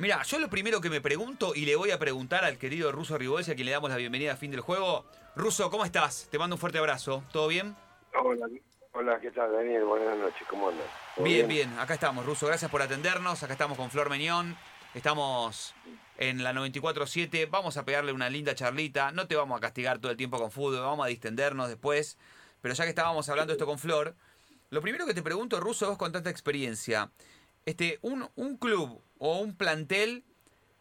[0.00, 3.18] Mira, yo lo primero que me pregunto y le voy a preguntar al querido Ruso
[3.18, 5.04] Ribolsi, a quien le damos la bienvenida a fin del juego.
[5.34, 6.28] Ruso, ¿cómo estás?
[6.30, 7.24] Te mando un fuerte abrazo.
[7.32, 7.74] ¿Todo bien?
[8.14, 8.46] Hola,
[8.92, 9.82] hola, ¿qué tal, Daniel?
[9.82, 10.86] Buenas noches, ¿cómo andas?
[11.16, 12.46] Bien, bien, acá estamos, Ruso.
[12.46, 13.42] Gracias por atendernos.
[13.42, 14.56] Acá estamos con Flor Meñón.
[14.94, 15.74] Estamos
[16.16, 17.50] en la 94.7.
[17.50, 19.10] Vamos a pegarle una linda charlita.
[19.10, 22.18] No te vamos a castigar todo el tiempo con fútbol, vamos a distendernos después.
[22.62, 24.14] Pero ya que estábamos hablando esto con Flor,
[24.70, 27.10] lo primero que te pregunto, Ruso, vos con tanta experiencia,
[27.66, 30.24] este, un, un club o un plantel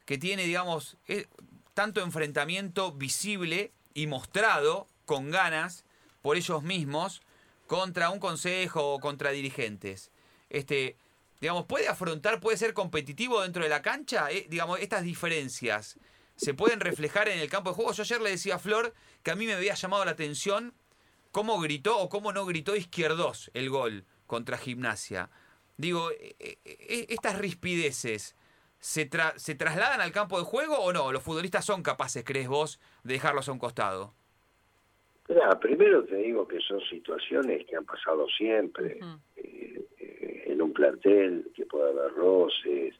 [0.06, 1.28] que tiene, digamos, eh,
[1.74, 5.86] tanto enfrentamiento visible y mostrado con ganas
[6.22, 7.22] por ellos mismos
[7.68, 10.12] contra un consejo o contra dirigentes.
[10.50, 10.98] Este,
[11.42, 15.98] digamos, puede afrontar, puede ser competitivo dentro de la cancha, Eh, digamos, estas diferencias
[16.36, 17.92] se pueden reflejar en el campo de juego.
[17.94, 18.94] Yo ayer le decía a Flor
[19.24, 20.74] que a mí me había llamado la atención
[21.32, 25.30] cómo gritó o cómo no gritó Izquierdos el gol contra Gimnasia.
[25.78, 28.36] Digo, eh, eh, eh, estas rispideces,
[28.80, 31.12] ¿se, tra- ¿se trasladan al campo de juego o no?
[31.12, 34.14] ¿Los futbolistas son capaces, crees vos, de dejarlos a un costado?
[35.30, 38.98] Mirá, primero te digo que son situaciones que han pasado siempre
[39.36, 42.96] eh, eh, en un plantel, que puede haber roces,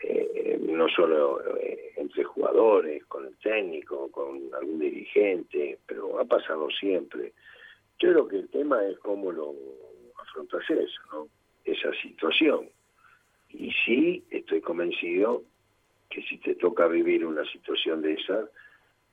[0.00, 6.68] eh, no solo eh, entre jugadores, con el técnico, con algún dirigente, pero ha pasado
[6.78, 7.32] siempre.
[7.98, 9.54] Yo creo que el tema es cómo lo
[10.20, 11.28] afrontas eso, ¿no?
[11.66, 12.70] Esa situación.
[13.50, 15.42] Y sí, estoy convencido
[16.08, 18.48] que si te toca vivir una situación de esa,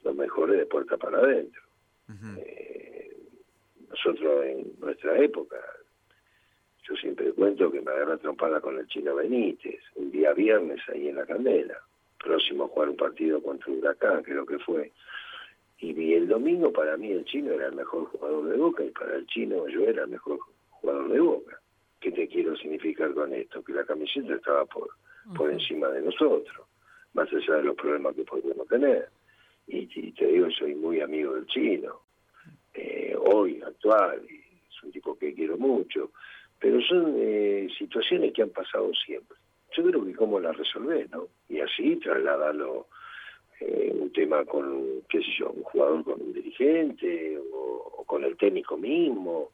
[0.03, 1.61] lo mejor es de puerta para adentro.
[2.37, 3.17] Eh,
[3.89, 5.57] nosotros en nuestra época,
[6.87, 10.81] yo siempre cuento que me agarré a trompada con el chino Benítez, un día viernes
[10.89, 11.79] ahí en la Candela,
[12.23, 14.91] próximo a jugar un partido contra Huracán, creo que fue.
[15.79, 18.91] Y, vi el domingo para mí el chino era el mejor jugador de Boca y
[18.91, 21.59] para el chino yo era el mejor jugador de Boca.
[22.03, 23.63] ¿Qué te quiero significar con esto?
[23.63, 24.89] Que la camiseta estaba por,
[25.37, 26.67] por encima de nosotros,
[27.13, 29.07] más allá de los problemas que podríamos tener.
[29.67, 32.01] Y, y te digo, soy muy amigo del chino,
[32.73, 36.11] eh, hoy, actual, es un tipo que quiero mucho,
[36.59, 39.37] pero son eh, situaciones que han pasado siempre.
[39.73, 41.29] Yo creo que cómo las resolver, ¿no?
[41.47, 42.87] Y así trasladarlo
[43.61, 48.25] eh, un tema con, qué sé yo, un jugador con un dirigente o, o con
[48.25, 49.51] el técnico mismo.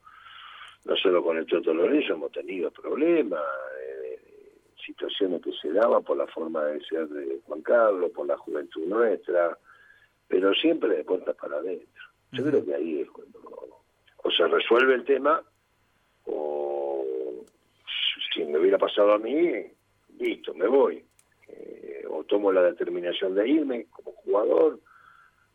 [0.85, 3.43] No solo con el Toto Lorenzo hemos tenido problemas,
[3.81, 4.19] eh,
[4.85, 8.85] situaciones que se daban por la forma de ser de Juan Carlos, por la juventud
[8.85, 9.57] nuestra,
[10.27, 12.03] pero siempre de puertas para adentro.
[12.31, 13.39] Yo creo que ahí es cuando
[14.21, 15.41] o se resuelve el tema
[16.25, 17.05] o
[18.33, 19.65] si me hubiera pasado a mí,
[20.17, 21.03] listo, me voy.
[21.47, 24.79] Eh, o tomo la determinación de irme como jugador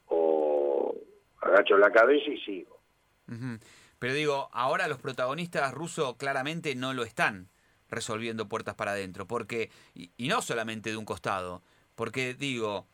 [0.06, 0.94] o
[1.40, 2.80] agacho la cabeza y sigo.
[3.28, 3.58] Ujú.
[4.04, 7.48] Pero digo, ahora los protagonistas rusos claramente no lo están
[7.88, 11.62] resolviendo puertas para adentro, porque, y, no solamente de un costado,
[11.94, 12.86] porque digo,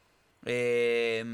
[0.44, 1.24] eh,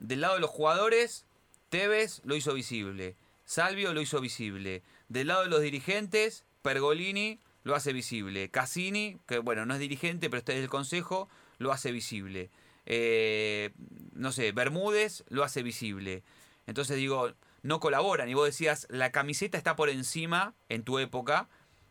[0.00, 1.26] del lado de los jugadores,
[1.68, 3.14] Tevez lo hizo visible,
[3.44, 9.38] Salvio lo hizo visible, del lado de los dirigentes, Pergolini lo hace visible, Cassini, que
[9.38, 12.50] bueno, no es dirigente, pero está del consejo, lo hace visible,
[12.84, 13.70] Eh,
[14.12, 16.24] no sé, Bermúdez lo hace visible.
[16.66, 18.28] Entonces digo, no colaboran.
[18.28, 21.48] Y vos decías, la camiseta está por encima, en tu época,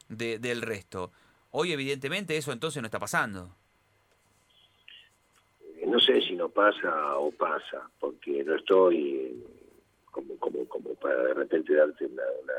[0.08, 1.12] de- del resto.
[1.52, 3.56] Hoy, evidentemente, eso entonces no está pasando.
[5.78, 9.44] Eh, No sé si no pasa o pasa, porque no estoy
[10.12, 12.54] como, como, como para de repente darte una, una-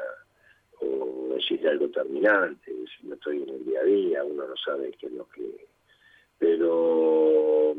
[0.83, 4.93] o decirte algo terminante, si no estoy en el día a día, uno no sabe
[4.99, 5.67] qué es lo que...
[6.39, 7.73] Pero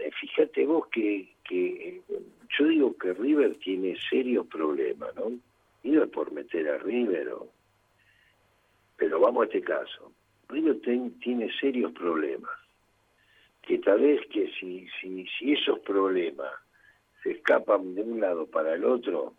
[0.00, 2.02] eh, fíjate vos que, que
[2.56, 5.32] yo digo que River tiene serios problemas, ¿no?
[5.82, 7.48] Y no es por meter a River, o-
[8.96, 10.12] pero vamos a este caso.
[10.48, 10.80] River
[11.20, 12.50] tiene serios problemas
[13.62, 16.50] que tal vez que si, si, si esos problemas
[17.22, 19.34] se escapan de un lado para el otro,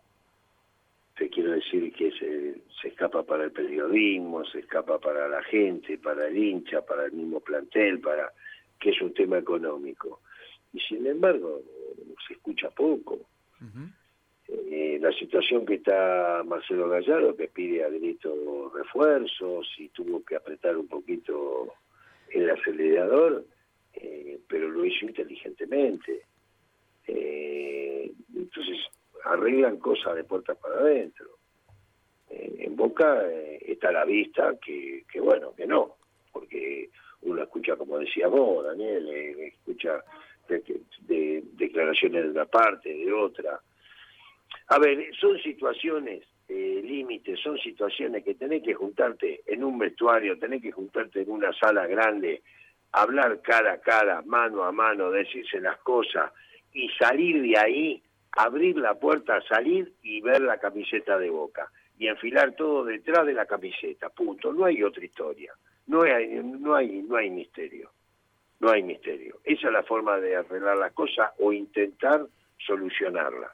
[1.17, 5.97] te quiero decir que se, se escapa para el periodismo, se escapa para la gente,
[5.97, 8.31] para el hincha, para el mismo plantel, para
[8.79, 10.21] que es un tema económico.
[10.73, 11.61] Y sin embargo,
[12.27, 13.19] se escucha poco.
[14.47, 20.35] Eh, la situación que está Marcelo Gallardo, que pide a grito refuerzos y tuvo que
[20.35, 21.73] apretar un poquito
[22.31, 23.45] el acelerador,
[23.93, 26.23] eh, pero lo hizo inteligentemente.
[27.07, 28.77] Eh, entonces,
[29.25, 31.27] arreglan cosas de puertas para adentro.
[32.29, 33.23] Eh, en Boca
[33.61, 35.97] está la vista que, que, bueno, que no,
[36.31, 36.89] porque
[37.21, 40.03] uno escucha, como decía vos, Daniel, escucha
[40.55, 43.59] de- de- declaraciones de una parte, de otra.
[44.67, 50.39] A ver, son situaciones eh, límites, son situaciones que tenés que juntarte en un vestuario,
[50.39, 52.41] tenés que juntarte en una sala grande
[52.91, 56.31] hablar cara a cara, mano a mano, decirse las cosas
[56.73, 62.07] y salir de ahí, abrir la puerta, salir y ver la camiseta de boca y
[62.07, 64.51] enfilar todo detrás de la camiseta, punto.
[64.51, 65.53] No hay otra historia,
[65.85, 67.91] no hay, no hay, no hay misterio,
[68.59, 69.39] no hay misterio.
[69.43, 72.25] Esa es la forma de arreglar las cosas o intentar
[72.65, 73.53] solucionarla.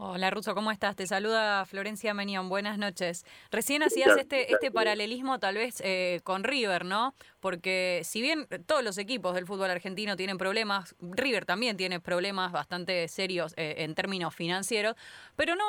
[0.00, 0.94] Hola Russo, ¿cómo estás?
[0.94, 3.26] Te saluda Florencia Menión, buenas noches.
[3.50, 7.14] Recién hacías este, este paralelismo tal vez eh, con River, ¿no?
[7.40, 12.52] Porque si bien todos los equipos del fútbol argentino tienen problemas, River también tiene problemas
[12.52, 14.94] bastante serios eh, en términos financieros,
[15.34, 15.64] pero no,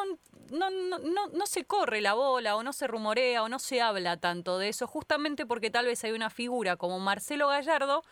[0.51, 4.17] no, no, no se corre la bola o no se rumorea o no se habla
[4.17, 8.03] tanto de eso, justamente porque tal vez hay una figura como Marcelo Gallardo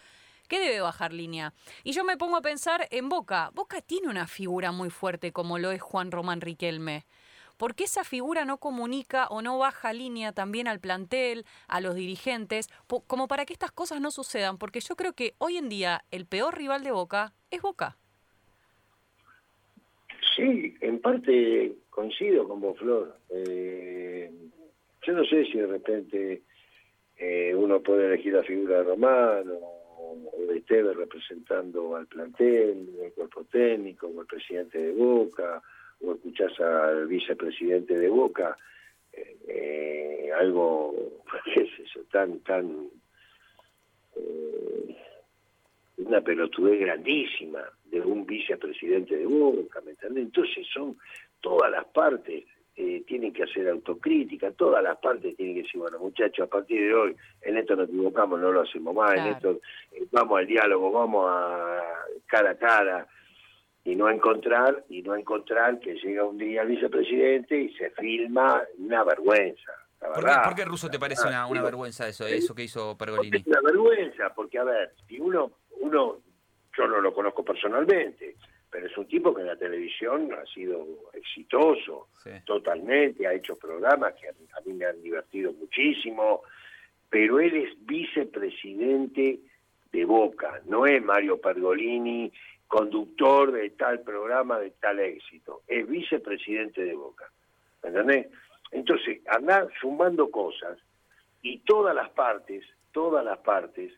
[0.48, 1.54] ¿Qué debe bajar línea?
[1.84, 3.52] Y yo me pongo a pensar en Boca.
[3.54, 7.06] Boca tiene una figura muy fuerte como lo es Juan Román Riquelme.
[7.58, 11.96] ¿Por qué esa figura no comunica o no baja línea también al plantel, a los
[11.96, 12.70] dirigentes,
[13.08, 14.58] como para que estas cosas no sucedan?
[14.58, 17.98] Porque yo creo que hoy en día el peor rival de Boca es Boca.
[20.36, 23.18] Sí, en parte coincido con vos, Flor.
[23.32, 24.32] Eh,
[25.02, 26.44] yo no sé si de repente
[27.18, 32.90] eh, uno puede elegir la figura de Román o o de Tevez representando al plantel,
[33.02, 35.62] el cuerpo técnico, o el presidente de Boca,
[36.02, 38.58] o escuchás al vicepresidente de Boca,
[39.14, 40.94] eh, algo,
[41.54, 42.02] ¿qué es eso?
[42.12, 42.90] Tan, tan,
[44.16, 44.96] eh,
[45.98, 50.26] una pelotudez grandísima de un vicepresidente de Boca, ¿me entiendes?
[50.26, 50.98] Entonces son
[51.42, 52.46] todas las partes
[52.80, 56.80] eh, tienen que hacer autocrítica, todas las partes tienen que decir, bueno muchachos, a partir
[56.80, 59.60] de hoy en esto nos equivocamos, no lo hacemos más, en esto
[59.94, 61.82] eh, vamos al diálogo, vamos a
[62.28, 63.08] cara a cara
[63.84, 68.62] y no encontrar, y no encontrar que llega un día el vicepresidente y se filma
[68.78, 69.72] una vergüenza.
[69.98, 73.38] ¿Por, qué, ¿Por, qué, Ruso, te parece una, una vergüenza eso, eso que hizo Pergolini?
[73.38, 76.18] Es una vergüenza, porque a ver, si uno, uno,
[76.78, 78.36] yo no lo conozco personalmente,
[78.78, 82.10] pero es un tipo que en la televisión ha sido exitoso
[82.46, 84.34] totalmente, ha hecho programas que a
[84.64, 86.44] mí, me han divertido muchísimo,
[87.10, 89.40] pero él es vicepresidente
[89.92, 92.32] de Boca, no es Mario Pergolini,
[92.68, 97.32] conductor de tal programa de tal éxito, es vicepresidente de Boca.
[97.82, 98.28] ¿Entendés?
[98.70, 100.78] Entonces, andar sumando cosas
[101.42, 103.92] y todas las partes, todas las partes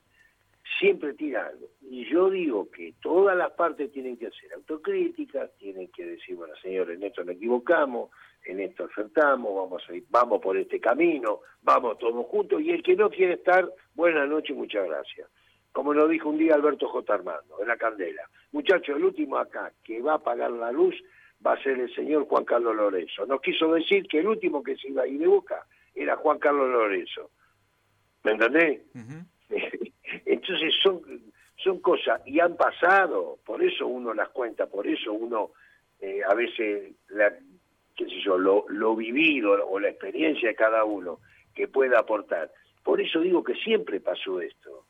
[0.79, 1.67] siempre tira algo.
[1.81, 6.53] Y yo digo que todas las partes tienen que hacer autocrítica, tienen que decir, bueno,
[6.61, 8.09] señores, en esto nos equivocamos,
[8.45, 12.81] en esto acertamos, vamos a ir, vamos por este camino, vamos todos juntos, y el
[12.81, 15.27] que no quiere estar, buenas noches, muchas gracias.
[15.71, 17.13] Como lo dijo un día Alberto J.
[17.13, 18.23] Armando, en la Candela.
[18.51, 20.95] Muchachos, el último acá que va a apagar la luz
[21.45, 23.25] va a ser el señor Juan Carlos Lorenzo.
[23.25, 26.39] Nos quiso decir que el último que se iba a ir de boca era Juan
[26.39, 27.29] Carlos Lorenzo.
[28.23, 28.81] ¿Me entendés?
[30.49, 31.01] Entonces son,
[31.57, 35.51] son cosas, y han pasado, por eso uno las cuenta, por eso uno
[36.01, 37.31] eh, a veces, la,
[38.25, 41.19] lo, lo vivido o la experiencia de cada uno
[41.53, 42.51] que pueda aportar.
[42.83, 44.85] Por eso digo que siempre pasó esto.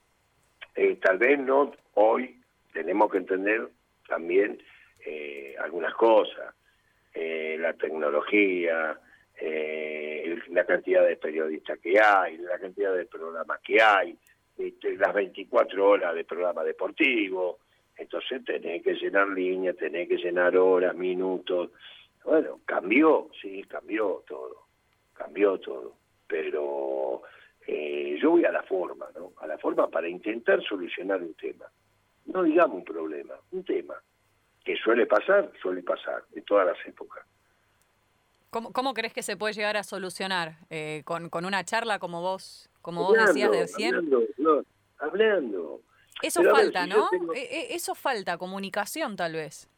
[0.75, 2.39] Eh, tal vez no hoy
[2.71, 3.67] tenemos que entender
[4.07, 4.61] también
[5.05, 6.55] eh, algunas cosas,
[7.13, 8.97] la tecnología,
[10.51, 14.17] la cantidad de periodistas que hay, la cantidad de programas que hay,
[14.59, 17.59] este, las 24 horas de programa deportivo,
[17.95, 21.71] entonces tenés que llenar líneas, tenés que llenar horas, minutos.
[22.25, 24.65] Bueno, cambió, sí, cambió todo,
[25.13, 25.95] cambió todo,
[26.27, 27.21] pero
[27.65, 29.31] eh, yo voy a la forma, ¿no?
[29.39, 31.65] A la forma para intentar solucionar un tema.
[32.25, 33.95] No digamos un problema, un tema
[34.63, 37.25] que suele pasar, suele pasar en todas las épocas.
[38.49, 40.55] ¿Cómo, cómo crees que se puede llegar a solucionar?
[40.69, 43.95] Eh, con, ¿Con una charla como vos como vos decías de recién.
[43.95, 44.65] Hablando,
[44.97, 45.81] hablando.
[46.21, 47.09] Eso falta, ¿no?
[47.33, 49.69] E, e, eso falta, comunicación tal vez.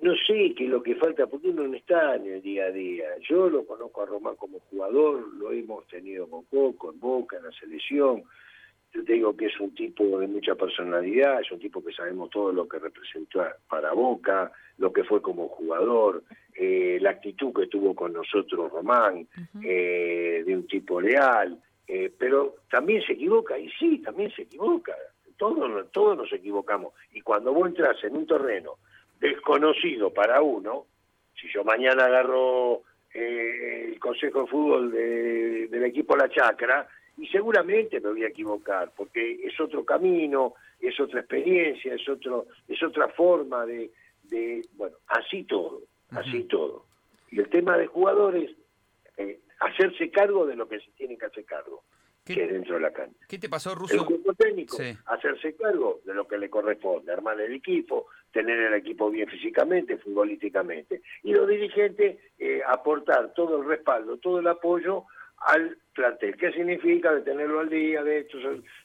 [0.00, 2.70] No sé qué es lo que falta, porque uno no está en el día a
[2.72, 3.04] día.
[3.28, 7.44] Yo lo conozco a Román como jugador, lo hemos tenido con Coco, en Boca, en
[7.44, 8.24] la selección.
[8.94, 12.28] Yo te digo que es un tipo de mucha personalidad, es un tipo que sabemos
[12.28, 16.22] todo lo que representó para Boca, lo que fue como jugador,
[16.54, 19.26] eh, la actitud que tuvo con nosotros Román,
[19.64, 21.58] eh, de un tipo leal,
[21.88, 24.94] eh, pero también se equivoca, y sí, también se equivoca,
[25.38, 28.74] todos, todos nos equivocamos, y cuando vos entras en un terreno
[29.18, 30.84] desconocido para uno,
[31.40, 32.82] si yo mañana agarro
[33.14, 36.86] el Consejo de Fútbol del equipo La Chacra,
[37.18, 42.46] y seguramente me voy a equivocar, porque es otro camino, es otra experiencia, es, otro,
[42.66, 43.90] es otra forma de,
[44.24, 45.82] de bueno, así todo
[46.16, 46.86] así todo.
[47.30, 48.50] Y el tema de jugadores,
[49.16, 51.82] eh, hacerse cargo de lo que se tiene que hacer cargo.
[52.24, 53.18] que dentro de la cancha.
[53.28, 53.94] ¿Qué te pasó, Russo?
[53.94, 54.76] El cuerpo técnico,
[55.06, 59.96] hacerse cargo de lo que le corresponde, armar el equipo, tener el equipo bien físicamente,
[59.96, 61.02] futbolísticamente.
[61.24, 65.06] Y los dirigentes eh, aportar todo el respaldo, todo el apoyo
[65.46, 66.36] al plantel.
[66.36, 68.38] ¿Qué significa de tenerlo al día, de esto,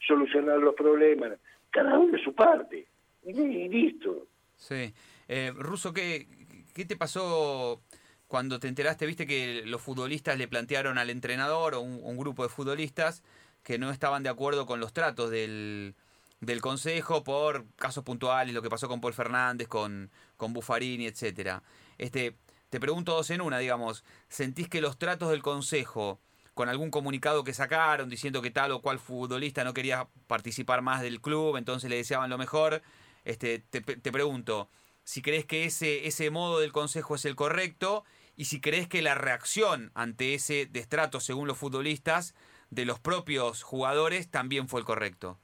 [0.07, 1.33] solucionar los problemas?
[1.71, 2.87] Cada uno de su parte.
[3.23, 4.27] Y, listo.
[4.55, 4.93] Sí.
[5.27, 6.27] Eh, Russo, ¿qué,
[6.73, 7.81] ¿qué te pasó
[8.27, 12.49] cuando te enteraste, viste que los futbolistas le plantearon al entrenador o un, grupo de
[12.49, 13.23] futbolistas
[13.63, 15.95] que no estaban de acuerdo con los tratos del,
[16.41, 21.63] del consejo por casos puntuales, lo que pasó con Paul Fernández, con, con Buffarini, etcétera.
[21.97, 22.35] Este,
[22.69, 26.19] te pregunto dos en una, digamos, ¿sentís que los tratos del consejo,
[26.57, 31.01] con algún comunicado que sacaron diciendo que tal o cual futbolista no quería participar más
[31.01, 32.81] del club, entonces le deseaban lo mejor?
[33.23, 34.67] Este, te, te pregunto,
[35.03, 38.03] si crees que ese, ese modo del consejo es el correcto
[38.35, 42.35] y si crees que la reacción ante ese destrato, según los futbolistas,
[42.71, 45.37] de los propios jugadores también fue el correcto.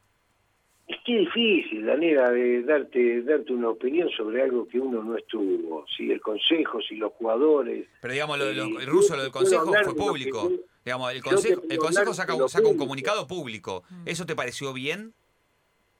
[0.87, 5.85] Es que difícil, Daniela, de darte, darte una opinión sobre algo que uno no estuvo.
[5.95, 7.87] Si el consejo, si los jugadores.
[8.01, 10.51] Pero digamos, lo, el ruso, lo del consejo fue público.
[10.85, 13.83] Digamos, el consejo, el consejo saca, saca un comunicado público.
[14.05, 15.13] ¿Eso te pareció bien?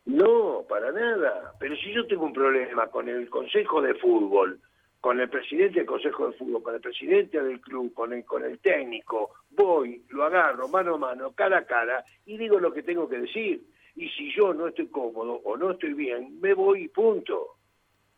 [0.06, 1.54] No, para nada.
[1.60, 4.60] Pero si yo tengo un problema con el consejo de fútbol,
[5.04, 8.42] con el presidente del Consejo de Fútbol, con el presidente del club, con el, con
[8.46, 12.84] el técnico, voy, lo agarro mano a mano, cara a cara, y digo lo que
[12.84, 13.68] tengo que decir.
[13.98, 17.58] Y si yo no estoy cómodo o no estoy bien, me voy y punto.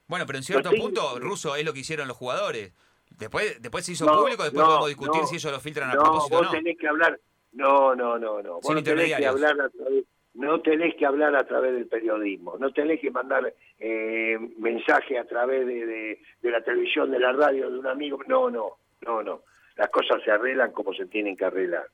[0.05, 2.71] Bueno, pero en cierto punto, Ruso, es lo que hicieron los jugadores.
[3.11, 6.43] Después, después se hizo público, después podemos discutir si ellos lo filtran a propósito o
[6.43, 6.51] no.
[6.51, 7.19] tenés que hablar,
[7.53, 8.59] no, no, no, no.
[8.59, 12.71] Vos tenés que hablar a través no tenés que hablar a través del periodismo, no
[12.71, 17.87] tenés que mandar eh, mensaje a través de, la televisión, de la radio, de un
[17.87, 18.19] amigo.
[18.27, 19.43] No, no, no, no.
[19.77, 21.87] Las cosas se arreglan como se tienen que arreglar.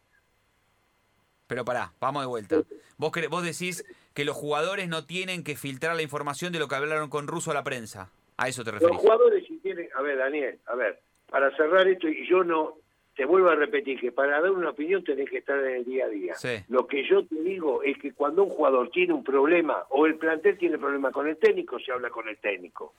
[1.46, 2.56] Pero pará, vamos de vuelta.
[2.98, 6.75] Vos, vos decís que los jugadores no tienen que filtrar la información de lo que
[6.75, 8.10] hablaron con Russo a la prensa.
[8.38, 8.94] ¿A eso te referís?
[8.94, 9.44] Los jugadores
[9.83, 9.89] sí.
[9.95, 12.75] A ver, Daniel, a ver, para cerrar esto, y yo no
[13.15, 16.05] te vuelvo a repetir que para dar una opinión tenés que estar en el día
[16.05, 16.35] a día.
[16.69, 20.15] Lo que yo te digo es que cuando un jugador tiene un problema o el
[20.15, 22.93] plantel tiene problema con el técnico, se habla con el técnico.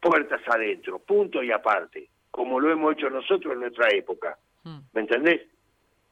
[0.00, 4.38] Puertas adentro, punto y aparte, como lo hemos hecho nosotros en nuestra época.
[4.62, 4.78] Hmm.
[4.92, 5.42] ¿Me entendés?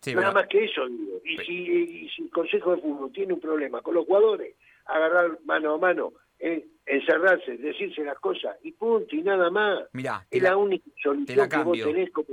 [0.06, 1.20] Nada más que eso digo.
[1.24, 4.54] Y si, si, el Consejo de Fútbol tiene un problema con los jugadores,
[4.86, 9.84] agarrar mano a mano, eh, encerrarse, decirse las cosas y punto y nada más.
[9.92, 12.28] Mirá, es la, única solución que vos tenés como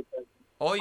[0.64, 0.80] Hoy,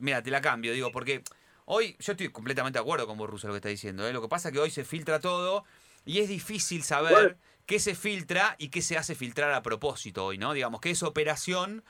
[0.00, 1.22] mira, te la cambio, digo, porque
[1.64, 4.06] hoy yo estoy completamente de acuerdo con vos, Russo, lo que está diciendo.
[4.06, 4.12] ¿eh?
[4.12, 5.64] Lo que pasa es que hoy se filtra todo
[6.04, 10.36] y es difícil saber qué se filtra y qué se hace filtrar a propósito hoy,
[10.36, 10.52] ¿no?
[10.52, 11.82] Digamos, qué es operación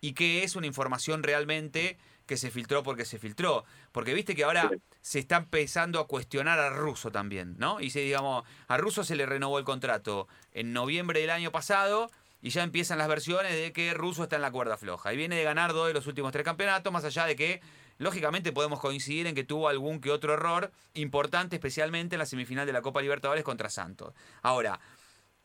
[0.00, 3.64] y qué es una información realmente que se filtró porque se filtró.
[3.90, 4.70] Porque viste que ahora
[5.00, 7.80] se está empezando a cuestionar a Russo también, ¿no?
[7.80, 12.08] Y se, digamos, a Russo se le renovó el contrato en noviembre del año pasado
[12.40, 15.12] y ya empiezan las versiones de que Russo está en la cuerda floja.
[15.12, 17.60] Y viene de ganar dos de los últimos tres campeonatos, más allá de que,
[17.96, 22.66] lógicamente, podemos coincidir en que tuvo algún que otro error importante, especialmente en la semifinal
[22.66, 24.14] de la Copa Libertadores contra Santos.
[24.42, 24.78] Ahora,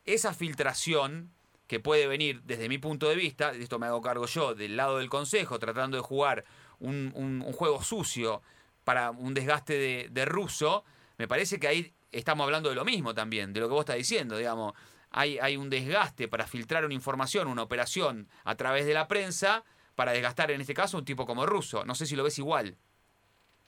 [0.06, 1.32] esa filtración
[1.68, 5.00] que puede venir desde mi punto de vista, esto me hago cargo yo, del lado
[5.00, 6.44] del Consejo, tratando de jugar
[6.84, 8.42] un, juego sucio
[8.84, 10.84] para un desgaste de, de Russo,
[11.18, 13.98] me parece que ahí estamos hablando de lo mismo también, de lo que vos estás
[13.98, 14.74] diciendo, digamos
[15.14, 19.64] hay, hay un desgaste para filtrar una información, una operación a través de la prensa,
[19.96, 21.86] para desgastar en este caso un tipo como Russo.
[21.86, 22.76] No sé si lo ves igual.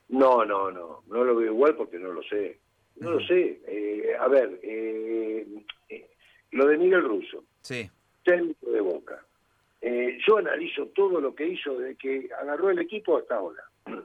[0.10, 2.60] No, no, no, no lo veo igual porque no lo sé.
[2.96, 3.62] No lo sé.
[3.68, 5.46] Eh, a ver, eh,
[5.90, 6.10] eh,
[6.52, 7.90] lo de Miguel Russo, sí.
[8.24, 9.24] técnico de Boca.
[10.26, 13.64] Yo analizo todo lo que hizo desde que agarró el equipo hasta ahora.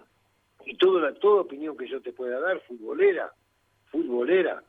[0.66, 3.32] Y toda, toda opinión que yo te pueda dar, futbolera,
[3.90, 4.62] futbolera,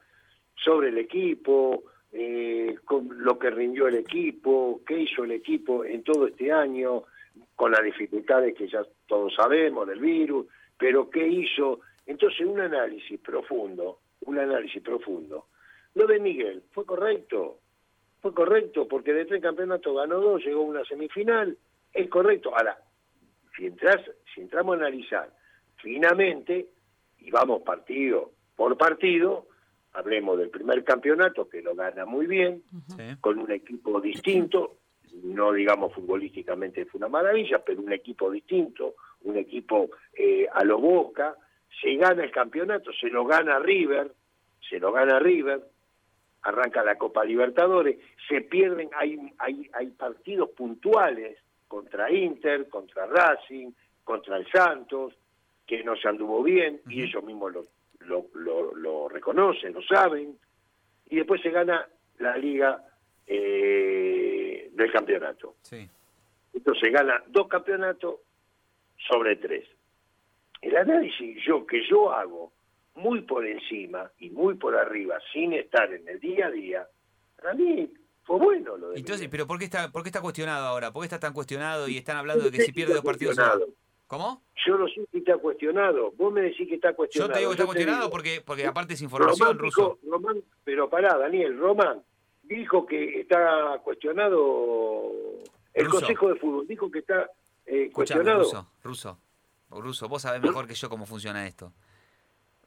[0.56, 6.28] sobre el equipo, eh, lo que rindió el equipo, qué hizo el equipo en todo
[6.28, 7.04] este año,
[7.56, 11.82] con las dificultades que ya todos sabemos del virus, pero qué hizo.
[12.06, 15.48] Entonces, un análisis profundo, un análisis profundo.
[15.94, 17.60] Lo de Miguel, ¿fue correcto?
[18.22, 21.58] Fue correcto, porque de tres campeonatos ganó dos, llegó a una semifinal,
[21.92, 22.56] es correcto.
[22.56, 22.78] Ahora,
[23.56, 24.00] si, entras,
[24.34, 25.30] si entramos a analizar
[25.78, 26.68] finamente,
[27.20, 29.48] y vamos partido por partido,
[29.94, 32.64] hablemos del primer campeonato, que lo gana muy bien,
[33.20, 34.78] con un equipo distinto,
[35.24, 40.80] no digamos futbolísticamente fue una maravilla, pero un equipo distinto, un equipo eh, a lo
[40.80, 41.36] boca,
[41.82, 44.14] se gana el campeonato, se lo gana River,
[44.70, 45.62] se lo gana River,
[46.44, 53.72] arranca la Copa Libertadores, se pierden, hay, hay, hay partidos puntuales contra Inter, contra Racing,
[54.04, 55.14] contra el Santos,
[55.66, 57.66] que no se anduvo bien, y ellos mismos lo,
[58.00, 60.38] lo, lo, lo reconocen, lo saben,
[61.10, 61.88] y después se gana
[62.20, 62.84] la liga
[63.28, 65.56] eh, del campeonato.
[65.62, 65.88] Sí.
[66.54, 68.16] Entonces gana dos campeonatos
[68.98, 69.68] sobre tres.
[70.62, 72.52] El análisis yo que yo hago
[72.96, 76.88] muy por encima y muy por arriba, sin estar en el día a día,
[77.36, 77.92] para mí
[78.24, 80.92] fue bueno lo de Entonces, pero ¿por qué está, por qué está cuestionado ahora?
[80.92, 83.38] ¿Por qué está tan cuestionado y están hablando de que Yo si pierde dos partidos.
[84.08, 84.44] ¿Cómo?
[84.68, 86.12] Yo lo sé que está cuestionado.
[86.18, 87.34] Vos me decís que está Yo cuestionado.
[87.34, 89.58] te digo que está cuestionado digo, porque, porque aparte es información,
[90.04, 92.04] Román, pero pará, Daniel, Román
[92.44, 95.14] dijo que está cuestionado
[95.74, 95.88] el.
[95.88, 97.32] Consejo de Fútbol, dijo que está
[97.66, 98.40] eh, cuestionado.
[98.40, 99.20] ruso, ruso,
[99.70, 101.72] ruso, vos sabés mejor que yo cómo funciona esto.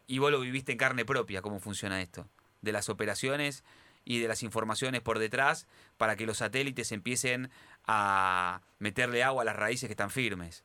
[0.07, 2.29] Y vos lo viviste en carne propia cómo funciona esto.
[2.61, 3.65] De las operaciones
[4.05, 7.51] y de las informaciones por detrás para que los satélites empiecen
[7.87, 10.65] a meterle agua a las raíces que están firmes.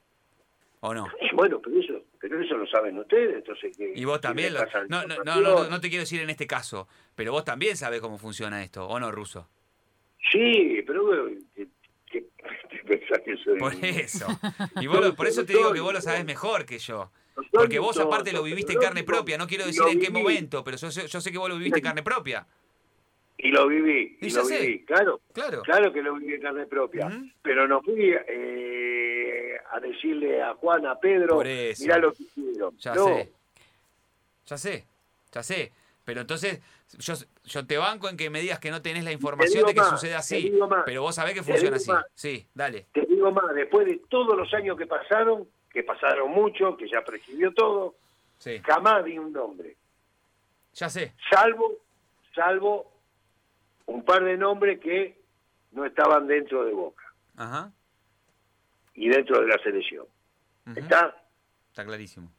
[0.81, 1.07] ¿O no?
[1.33, 4.61] Bueno, pero eso, pero eso lo saben ustedes, entonces que Y vos también lo...
[4.87, 7.99] No, no, no, no, no te quiero decir en este caso, pero vos también sabés
[7.99, 9.49] cómo funciona esto, ¿o no, ruso?
[10.31, 11.23] Sí, pero bueno,
[11.55, 11.67] ¿qué,
[12.05, 12.25] qué-
[12.69, 13.57] te pensás que soy?
[13.59, 14.27] Por eso.
[14.81, 17.11] Y vos por eso te digo que vos lo sabés mejor que yo.
[17.51, 20.77] Porque vos aparte lo viviste en carne propia, no quiero decir en qué momento, pero
[20.77, 22.45] yo sé, yo sé que vos lo viviste en carne propia.
[23.41, 24.59] Y lo viví, Y y, lo sé.
[24.59, 25.21] viví, claro.
[25.33, 25.61] Claro.
[25.61, 27.09] Claro que lo viví en carne propia,
[27.41, 32.77] pero no fui eh, a decirle a Juan, a Pedro, mirá lo que hicieron.
[32.77, 33.31] Ya No, sé.
[34.45, 34.85] Ya sé.
[35.31, 35.71] Ya sé.
[36.03, 36.59] Pero entonces,
[36.97, 37.13] yo,
[37.45, 39.91] yo te banco en que me digas que no tenés la información de que más,
[39.91, 40.51] sucede así.
[40.51, 41.91] más, Pero vos sabés que funciona así.
[41.91, 42.03] más.
[42.15, 42.87] Sí, dale.
[42.91, 47.03] Te digo más, después de todos los años que pasaron, que pasaron mucho, que ya
[47.03, 47.95] prescribió todo,
[48.39, 48.59] Sí.
[48.65, 49.75] jamás di un nombre.
[50.73, 51.13] Ya sé.
[51.29, 51.73] salvo,
[52.33, 52.91] salvo
[53.87, 55.19] un par de nombres que
[55.71, 57.03] no estaban dentro de Boca
[57.35, 57.71] Ajá.
[58.93, 60.05] y dentro de la selección.
[60.75, 61.15] ¿Está?
[61.69, 62.29] Está clarísimo.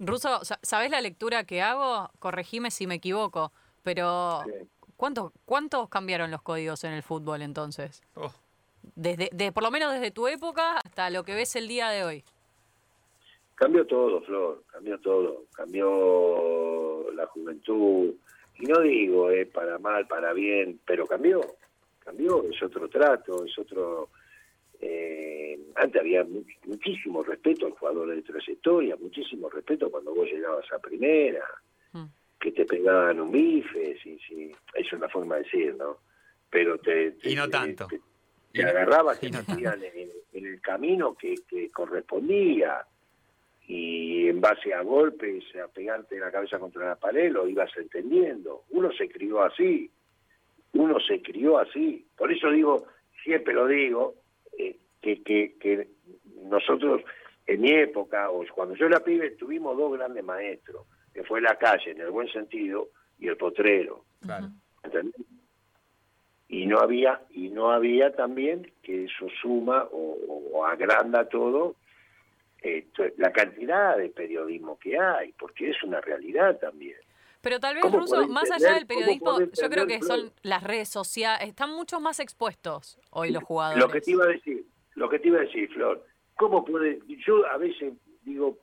[0.00, 2.10] Ruso, sa- ¿sabés la lectura que hago?
[2.18, 3.52] Corregime si me equivoco,
[3.84, 4.68] pero Sí.
[4.96, 8.02] ¿cuántos, ¿cuántos cambiaron los códigos en el fútbol entonces?
[8.14, 8.32] Oh,
[8.96, 12.04] Desde, de, por lo menos desde tu época hasta lo que ves el día de
[12.04, 12.24] hoy.
[13.62, 15.44] Cambió todo, Flor, cambió todo.
[15.54, 18.14] Cambió la juventud.
[18.58, 21.40] Y no digo eh, para mal, para bien, pero cambió.
[22.00, 24.08] Cambió, es otro trato, es otro...
[24.80, 30.70] eh, antes había mu- muchísimo respeto al jugador de trayectoria, muchísimo respeto cuando vos llegabas
[30.72, 31.44] a primera.
[31.92, 32.06] Mm.
[32.40, 35.98] que te pegaban un bife, sí, sí, es una forma de decir, ¿no?
[36.50, 37.12] Pero te...
[37.12, 37.86] te- Y no tanto.
[37.86, 38.00] Te,
[38.52, 39.38] te agarrabas, te no
[39.94, 42.84] en, en el camino que, que correspondía
[43.66, 48.64] y en base a golpes, a pegarte la cabeza contra la pared, lo ibas entendiendo.
[48.70, 49.90] Uno se crió así,
[50.74, 52.04] uno se crió así.
[52.16, 52.86] Por eso digo,
[53.22, 54.14] siempre lo digo,
[54.58, 55.88] eh, que, que, que
[56.44, 57.02] nosotros
[57.46, 61.56] en mi época, o cuando yo era pibe, tuvimos dos grandes maestros, que fue la
[61.56, 64.04] calle, en el buen sentido, y el potrero.
[64.20, 64.48] claro.
[64.82, 65.14] ¿entendés?
[66.48, 69.96] Y no había, y no había también que eso suma o,
[70.28, 71.76] o- o agranda todo
[72.62, 76.96] eh, la cantidad de periodismo que hay, porque es una realidad también.
[77.40, 80.88] Pero tal vez, ¿Cómo Ruso, más allá del periodismo, yo creo que son las redes
[80.88, 83.84] sociales, están mucho más expuestos hoy los jugadores.
[83.84, 87.00] Lo que te iba a decir, lo que te iba a decir, Flor, ¿cómo puede?
[87.26, 88.58] Yo a veces digo,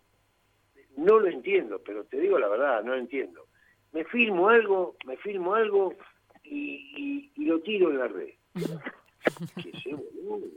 [0.96, 3.48] no lo entiendo, pero te digo la verdad, no lo entiendo.
[3.92, 5.94] Me filmo algo, me filmo algo
[6.44, 8.30] y, y- y lo tiro en la red.
[9.62, 10.50] Que se bolude.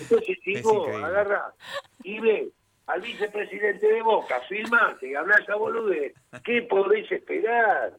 [0.00, 1.06] Entonces, si Es vos increíble.
[1.06, 1.54] agarrás
[2.02, 2.48] y ves
[2.86, 7.96] al vicepresidente de Boca, filmate y hablás a bolude, ¿qué podés esperar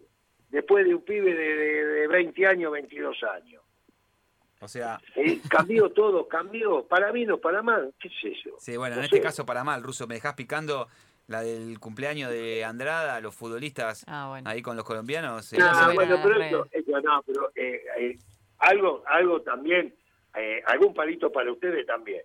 [0.49, 3.63] después de un pibe de, de- de 20 años, 22 años?
[4.61, 6.85] O sea, Eh, cambió todo, cambió.
[6.87, 8.55] Para bien o para mal, ¿qué es eso?
[8.59, 9.23] sí, bueno, No en este sé.
[9.23, 10.87] caso para mal, Ruso, me dejás picando
[11.27, 14.49] la del cumpleaños de Andrada, los futbolistas Ah, bueno.
[14.49, 15.53] ahí con los colombianos.
[15.53, 18.17] eh, No, ve bueno, pero eso, eso no, pero eh, eh,
[18.59, 19.93] algo, algo también,
[20.35, 22.21] eh, algún palito para ustedes también.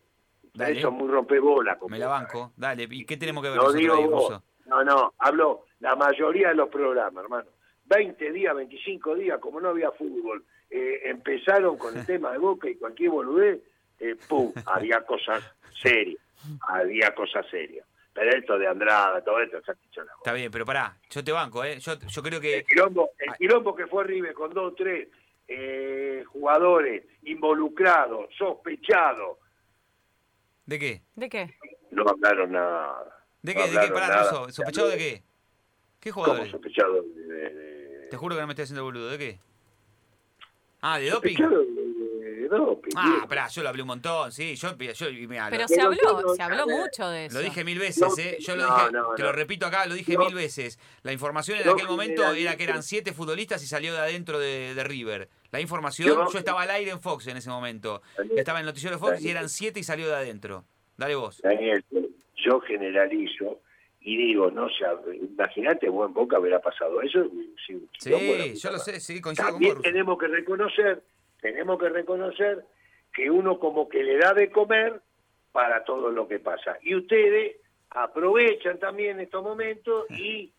[0.53, 0.79] Dale.
[0.79, 1.79] Eso es muy rompebola.
[1.89, 2.87] Me la banco, dale.
[2.91, 4.31] ¿Y qué tenemos que ver No nosotros digo ahí, vos.
[4.31, 4.43] Ruso?
[4.67, 7.51] No, no, hablo la mayoría de los programas, hermano.
[7.87, 12.69] 20 días, 25 días, como no había fútbol, eh, empezaron con el tema de Boca
[12.69, 13.61] y cualquier boludez,
[14.01, 15.43] eh, pum, había cosas
[15.83, 16.23] serias,
[16.69, 17.87] había cosas serias.
[18.13, 21.25] Pero esto de Andrada, todo esto, se ha dicho la Está bien, pero pará, yo
[21.25, 21.81] te banco, ¿eh?
[21.81, 22.59] Yo, yo creo que...
[22.59, 23.37] el quilombo, el Ay.
[23.39, 25.09] quilombo que fue River con dos o tres
[25.49, 29.39] eh, jugadores involucrados, sospechados,
[30.67, 31.03] ¿De qué?
[31.15, 31.55] ¿De qué?
[31.91, 33.23] no hablaron nada.
[33.43, 33.71] ¿De No qué?
[33.71, 33.93] ¿De qué?
[33.93, 34.23] Pará, nada.
[34.31, 34.51] Ruso.
[34.51, 35.23] ¿Sospechado de qué?
[36.01, 36.51] ¿Qué ¿Cómo jugadores?
[36.51, 37.05] sospechados?
[37.15, 39.11] De, de- Te juro que no me estoy haciendo boludo.
[39.11, 39.39] ¿De qué?
[40.81, 41.37] Ah, ¿de doping?
[42.97, 44.55] Ah, espera, yo lo hablé un montón, sí.
[44.57, 45.07] Yo, yo,
[45.51, 47.39] Pero se habló, se habló mucho de eso.
[47.39, 48.37] Lo dije mil veces, ¿eh?
[48.41, 50.79] Yo lo dije, te lo repito acá, lo dije mil veces.
[51.03, 54.85] La información en aquel momento era que eran siete futbolistas y salió de adentro de,
[54.85, 55.29] River.
[55.51, 58.03] La información, yo, estaba al aire en Fox en ese momento.
[58.37, 60.65] Estaba en el noticiero de Fox y eran siete y salió de adentro.
[60.97, 61.41] Dale vos.
[61.43, 61.85] Daniel,
[62.37, 63.61] yo generalizo
[64.05, 64.85] y digo, no sé,
[65.17, 67.27] imagínate, vos en Boca habrá pasado eso.
[67.67, 67.89] sí,
[68.55, 71.03] yo lo sé, sí, coincido También tenemos que reconocer,
[71.45, 72.65] tenemos que reconocer
[73.13, 75.03] que uno como que le da de comer
[75.53, 76.79] para todo lo que pasa.
[76.81, 77.59] Y ustedes
[77.91, 80.51] aprovechan también estos momentos y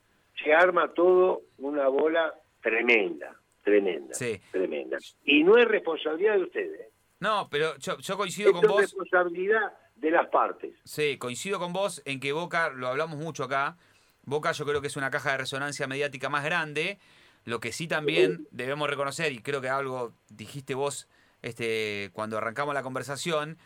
[0.44, 4.16] se arma todo una bola tremenda, tremenda,
[4.52, 5.00] tremenda.
[5.24, 6.88] Y no es responsabilidad de ustedes.
[7.20, 8.84] No, pero yo, yo coincido con vos.
[8.84, 10.76] Es responsabilidad de las partes.
[10.84, 13.76] Sí, coincido con vos en que Boca, lo hablamos mucho acá,
[14.22, 17.00] Boca yo creo que es una caja de resonancia mediática más grande.
[17.46, 21.08] Lo que sí también debemos reconocer, y creo que algo dijiste vos
[21.42, 23.58] este, cuando arrancamos la conversación,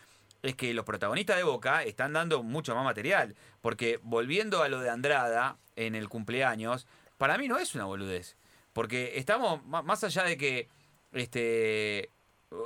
[0.43, 3.35] es que los protagonistas de Boca están dando mucho más material.
[3.61, 6.87] Porque volviendo a lo de Andrada en el cumpleaños,
[7.17, 8.37] para mí no es una boludez.
[8.73, 10.67] Porque estamos, más allá de que
[11.13, 12.11] este,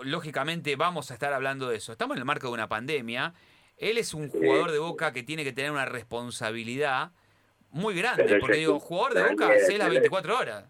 [0.03, 3.33] lógicamente vamos a estar hablando de eso, estamos en el marco de una pandemia
[3.77, 7.11] él es un jugador de Boca que tiene que tener una responsabilidad
[7.69, 10.65] muy grande, porque digo, jugador de Boca es las 24 horas.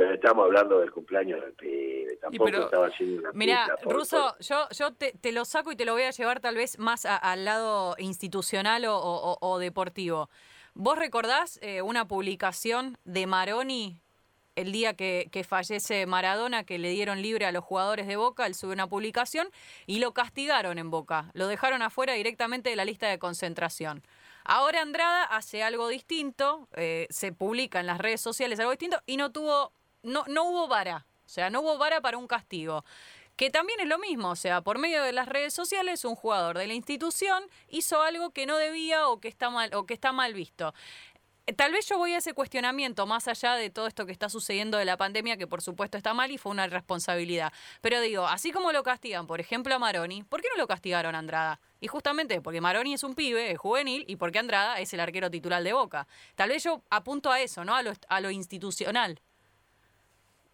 [0.00, 4.94] Pero estamos hablando del cumpleaños del pibe, tampoco estaba haciendo una Mira, Ruso, yo, yo
[4.94, 8.86] te, lo saco y te lo voy a llevar tal vez más al lado institucional
[8.88, 10.30] o, deportivo.
[10.72, 14.00] ¿Vos recordás eh, una publicación de Maroni
[14.56, 18.54] el día que, fallece Maradona, que le dieron libre a los jugadores de Boca, él
[18.54, 19.48] sube una publicación
[19.86, 24.02] y lo castigaron en Boca, lo dejaron afuera directamente de la lista de concentración.
[24.44, 29.16] Ahora Andrada hace algo distinto, eh, se publica en las redes sociales algo distinto y
[29.16, 32.84] no tuvo, no, no hubo vara, o sea, no hubo vara para un castigo
[33.40, 36.58] que también es lo mismo, o sea, por medio de las redes sociales un jugador
[36.58, 40.12] de la institución hizo algo que no debía o que está mal o que está
[40.12, 40.74] mal visto.
[41.46, 44.28] Eh, tal vez yo voy a ese cuestionamiento más allá de todo esto que está
[44.28, 47.50] sucediendo de la pandemia, que por supuesto está mal y fue una responsabilidad.
[47.80, 51.14] Pero digo, así como lo castigan, por ejemplo, a Maroni, ¿por qué no lo castigaron
[51.14, 51.60] a Andrada?
[51.80, 55.30] Y justamente porque Maroni es un pibe, es juvenil, y porque Andrada es el arquero
[55.30, 56.06] titular de Boca.
[56.34, 57.74] Tal vez yo apunto a eso, ¿no?
[57.74, 59.20] A lo, a lo institucional.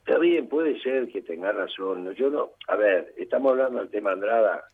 [0.06, 2.14] Está bien, puede ser que tenga razón.
[2.14, 4.70] Yo no, a ver, estamos hablando del tema Andrada,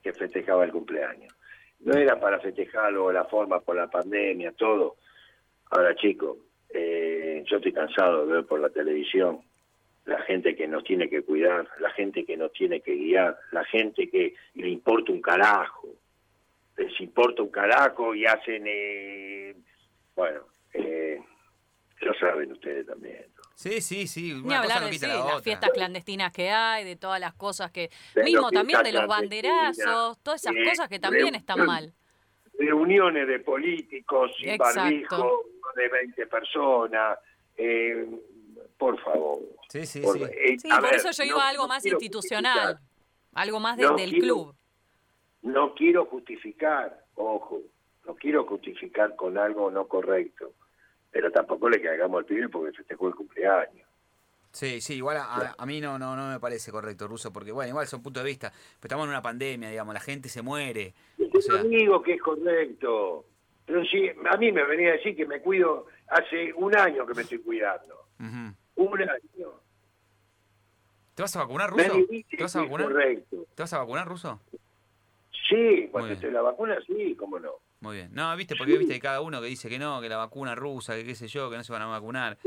[0.00, 1.34] que festejaba el cumpleaños.
[1.80, 4.94] No era para festejarlo, la forma por la pandemia, todo
[5.70, 6.38] Ahora, chicos,
[6.70, 9.40] eh, yo estoy cansado de ver por la televisión
[10.04, 13.64] la gente que nos tiene que cuidar, la gente que nos tiene que guiar, la
[13.64, 15.88] gente que le importa un carajo,
[16.76, 19.56] les importa un carajo y hacen, eh,
[20.14, 20.42] bueno,
[20.74, 21.18] eh,
[22.02, 23.24] lo saben ustedes también.
[23.56, 24.34] Sí, sí, sí.
[24.44, 27.90] Ni hablar de las fiestas clandestinas que hay, de todas las cosas que...
[28.22, 31.94] mismo también de los banderazos, todas esas cosas que también están mal.
[32.58, 37.18] Reuniones de políticos sin barbijo, de 20 personas.
[37.56, 38.06] Eh,
[38.76, 39.38] por favor.
[39.70, 40.22] Sí, sí, sí.
[40.22, 42.78] Eh, por eso yo iba a algo más institucional,
[43.32, 44.54] algo más del club.
[45.40, 47.62] No quiero justificar, ojo,
[48.04, 50.52] no quiero justificar con algo no correcto,
[51.16, 53.88] pero tampoco le cagamos al pibe porque festejó el cumpleaños.
[54.52, 57.70] Sí, sí, igual a, a, mí no, no, no me parece correcto, Ruso, porque bueno,
[57.70, 60.92] igual son puntos de vista, pero estamos en una pandemia, digamos, la gente se muere.
[61.18, 63.24] O digo que es correcto.
[63.64, 67.14] Pero sí, a mí me venía a decir que me cuido hace un año que
[67.14, 68.08] me estoy cuidando.
[68.18, 69.52] Un año.
[71.14, 71.94] ¿Te vas a vacunar, Ruso?
[72.28, 72.88] ¿Te vas a vacunar?
[72.88, 73.46] Correcto.
[73.54, 74.38] ¿Te vas a vacunar, Ruso?
[75.48, 77.52] Sí, cuando esté la vacuna, sí, cómo no.
[77.80, 78.10] Muy bien.
[78.12, 81.04] No, viste, porque viste cada uno que dice que no, que la vacuna rusa, que
[81.04, 82.38] qué sé yo, que no se van a vacunar.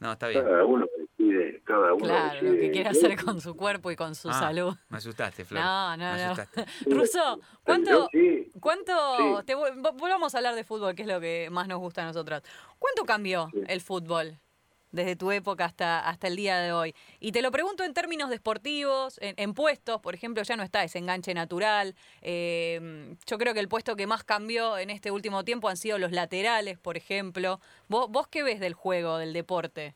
[0.00, 0.44] No, está bien.
[0.44, 4.14] Cada uno decide, cada uno Claro, lo que quiere hacer con su cuerpo y con
[4.14, 4.74] su ah, salud.
[4.88, 5.62] Me asustaste, Flor.
[5.62, 6.34] No, no, no.
[6.86, 8.08] Ruso, ¿cuánto,
[8.60, 12.06] cuánto te, volvamos a hablar de fútbol, que es lo que más nos gusta a
[12.06, 12.42] nosotros.
[12.78, 14.38] ¿Cuánto cambió el fútbol
[14.94, 16.94] desde tu época hasta, hasta el día de hoy?
[17.20, 20.98] Y te lo pregunto en términos deportivos, en, puestos, por ejemplo, ya no está ese
[20.98, 21.94] enganche natural.
[22.22, 25.98] Eh, yo creo que el puesto que más cambió en este último tiempo han sido
[25.98, 27.60] los laterales, por ejemplo.
[27.88, 29.94] ¿Vos, vos qué ves del juego, del deporte?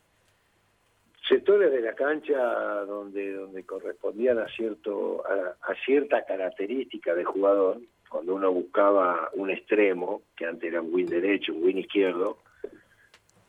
[1.29, 2.37] sectores de la cancha
[2.85, 7.77] donde donde correspondían a cierto a, cierta característica de jugador
[8.09, 12.39] cuando uno buscaba un extremo que antes era un win derecho un win izquierdo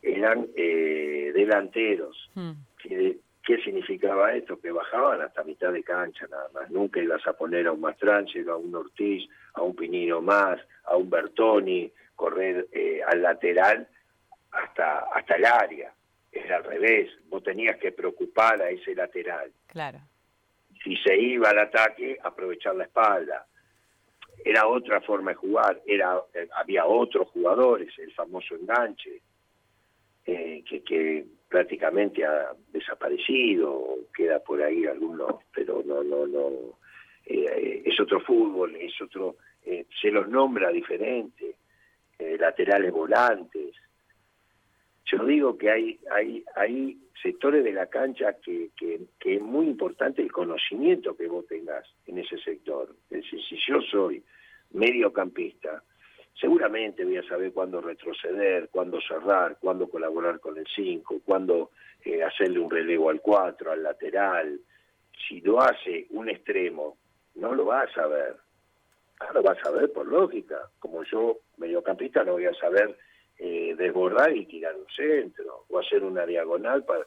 [0.02, 2.52] eran eh, delanteros hmm.
[2.76, 4.60] ¿Qué, significaba esto?
[4.60, 8.52] que bajaban hasta mitad de cancha nada más nunca ibas a poner a un Mastrangelo
[8.52, 13.88] a un Ortiz a un Pinino más a un Bertoni correr eh, al lateral
[14.52, 15.92] hasta hasta el área
[16.32, 19.50] era al revés, vos tenías que preocupar a ese lateral.
[19.66, 19.98] Claro.
[20.82, 23.46] si se iba al ataque, aprovechar la espalda.
[24.42, 29.20] Era otra forma de jugar, era eh, había otros jugadores, el famoso enganche,
[30.32, 36.50] eh, que, que prácticamente ha desaparecido, queda por ahí algunos, pero no, no, no,
[37.26, 41.56] eh, es otro fútbol, es otro, se los nombra diferente,
[42.38, 43.74] laterales volantes,
[45.10, 50.22] yo digo que hay, hay, hay sectores de la cancha que, que, es muy importante
[50.22, 52.94] el conocimiento que vos tengas en ese sector.
[53.10, 54.22] Es decir, si yo soy
[54.72, 55.82] mediocampista,
[56.38, 61.70] seguramente voy a saber cuándo retroceder, cuándo cerrar, cuándo colaborar con el 5, cuándo
[62.04, 64.60] eh, hacerle un relevo al 4, al lateral.
[65.28, 66.96] Si lo hace un extremo,
[67.34, 68.36] no lo vas a saber.
[69.20, 70.70] Ah, lo vas a saber por lógica.
[70.78, 72.96] Como yo, mediocampista, no voy a saber
[73.38, 77.06] eh, desbordar y tirar un centro o hacer una diagonal para...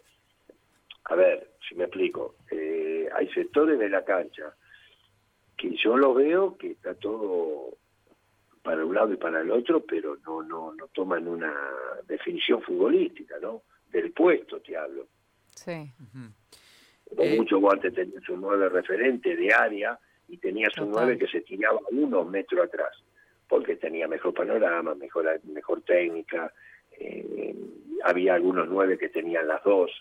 [1.06, 4.54] A ver, si me explico, eh, hay sectores de la cancha
[5.58, 7.78] que yo lo veo que está todo
[8.63, 11.54] para un lado y para el otro, pero no no no toman una
[12.08, 13.63] definición futbolística, ¿no?
[13.91, 15.08] Del puesto te hablo.
[15.56, 15.91] Sí.
[16.15, 16.30] Uh
[17.38, 21.80] mucho antes tenías un nueve referente de área y tenías un nueve que se tiraba
[21.91, 23.04] unos metros atrás
[23.47, 26.52] porque tenía mejor panorama, mejor, mejor técnica.
[26.91, 27.56] Eh,
[28.04, 29.91] había algunos nueve que tenían las dos,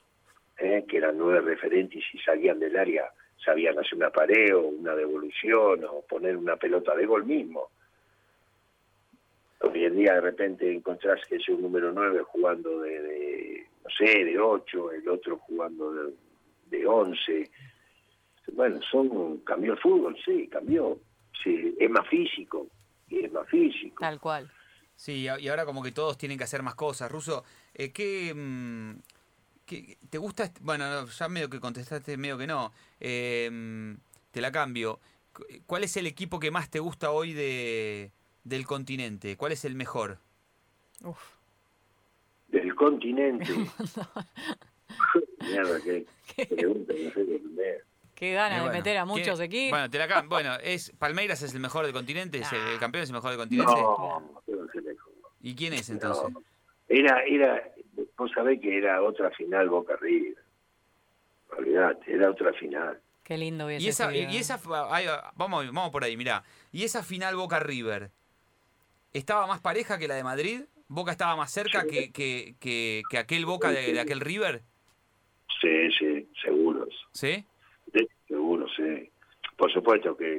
[0.57, 3.11] eh, que eran nueve referentes y si salían del área
[3.45, 7.71] sabían hacer una pared o una devolución o poner una pelota de gol mismo.
[9.63, 14.25] Hoy en día de repente encontrás que es un número nueve jugando de, no sé,
[14.25, 16.13] de ocho, el otro jugando de,
[16.67, 17.51] de once.
[18.53, 20.99] Bueno, son cambió el fútbol, sí, cambió.
[21.43, 22.67] Sí, es más físico,
[23.09, 23.97] y es más físico.
[24.01, 24.51] Tal cual.
[24.95, 27.11] Sí, y ahora como que todos tienen que hacer más cosas.
[27.11, 27.45] Ruso,
[27.75, 28.93] eh, ¿qué, mm,
[29.65, 30.51] ¿qué, te gusta?
[30.61, 32.73] Bueno, ya medio que contestaste, medio que no.
[33.01, 33.97] Eh,
[34.31, 35.01] te la cambio.
[35.67, 38.11] ¿Cuál es el equipo que más te gusta hoy de,
[38.45, 39.37] del continente?
[39.37, 40.19] ¿Cuál es el mejor?
[41.05, 41.37] Uf.
[42.49, 43.47] Del continente.
[45.41, 46.07] Mierda, qué,
[46.47, 47.79] pregunta, no sé qué
[48.15, 49.71] Qué ganas de meter a muchos aquí.
[49.71, 53.11] Bueno, te la bueno, es Palmeiras es el mejor del continente, es el, campeón es
[53.11, 53.73] el mejor del continente.
[53.73, 54.43] No,
[55.41, 56.33] ¿Y quién es entonces?
[56.89, 57.61] Era, era,
[58.17, 60.37] vos sabés que era otra final Boca River.
[61.59, 63.01] Olvidate, era otra final.
[63.25, 64.61] Qué lindo y esa, y esa
[65.35, 66.45] vamos, vamos por ahí, mirá.
[66.71, 68.11] ¿Y esa final Boca River
[69.13, 70.63] estaba más pareja que la de Madrid?
[70.89, 74.63] ¿Boca estaba más cerca que, que, que, aquel Boca de, de aquel River?
[75.61, 76.89] Sí, sí, seguros.
[77.13, 77.47] ¿Sí?
[78.27, 79.11] seguro, sí.
[79.57, 80.39] Por supuesto que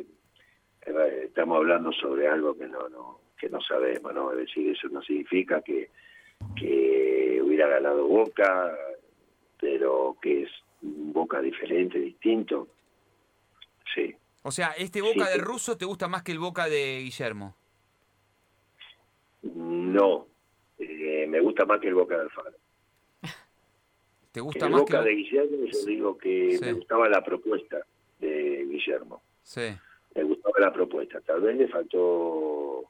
[0.86, 4.32] eh, estamos hablando sobre algo que no, no que no sabemos, ¿no?
[4.32, 5.90] Es decir, eso no significa que,
[6.56, 8.74] que hubiera ganado Boca,
[9.60, 10.50] pero que es
[10.82, 12.70] Boca diferente, distinto.
[13.94, 14.16] Sí.
[14.44, 17.56] O sea, ¿este Boca de Russo te gusta más que el Boca de Guillermo?
[19.44, 20.28] No,
[20.80, 22.56] eh, me gusta más que el Boca de Alfaro.
[24.32, 27.86] ¿Te gusta el más Boca de Guillermo yo digo que me gustaba la propuesta
[28.20, 29.22] de Guillermo.
[29.44, 29.76] Sí.
[30.16, 31.22] Me gustaba la propuesta.
[31.22, 32.86] Tal vez le faltó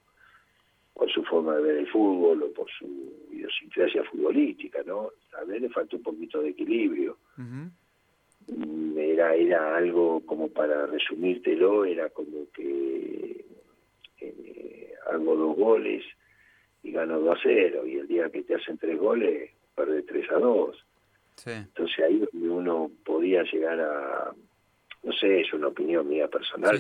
[0.94, 2.86] por su forma de ver el fútbol o por su
[3.32, 5.10] idiosincrasia futbolística, ¿no?
[5.32, 7.18] Tal vez le faltó un poquito de equilibrio.
[8.96, 13.46] Era, era algo como para resumírtelo, era como que
[14.20, 16.04] eh, hago dos goles
[16.84, 20.32] y gano 2 a 0 y el día que te hacen tres goles perde 3
[20.32, 20.86] a 2
[21.46, 24.34] entonces ahí uno podía llegar a,
[25.04, 26.80] no sé, es una opinión mía personal,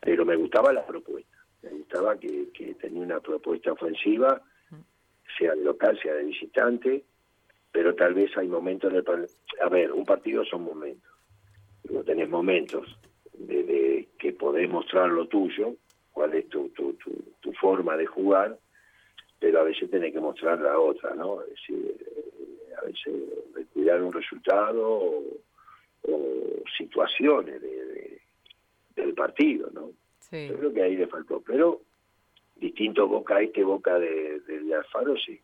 [0.00, 2.48] pero me gustaba la propuesta, me gustaba que,
[2.80, 4.42] tenía una propuesta ofensiva,
[5.38, 7.04] sea de local, sea de visitante,
[7.72, 9.02] pero tal vez hay momentos, de,
[9.62, 11.10] a ver, un partido son momentos,
[11.90, 12.98] no tenés momentos
[13.32, 15.74] de, que podés mostrar lo tuyo,
[16.14, 18.56] cuál es tu, tu, tu, forma de jugar,
[19.38, 21.42] pero a veces tenés que mostrar la otra, ¿no?
[21.42, 21.94] Es decir,
[22.80, 25.22] a veces cuidar un resultado o,
[26.78, 28.20] situaciones de,
[28.96, 29.90] del partido, ¿no?
[30.30, 31.80] Yo creo que ahí le faltó, pero
[32.56, 35.40] distinto Boca este, Boca de, de, Alfaro, sí.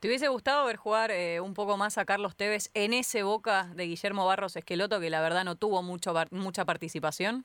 [0.00, 3.70] ¿Te hubiese gustado ver jugar eh, un poco más a Carlos Tevez en ese Boca
[3.74, 7.44] de Guillermo Barros Esqueloto, que la verdad no tuvo mucho mucha participación?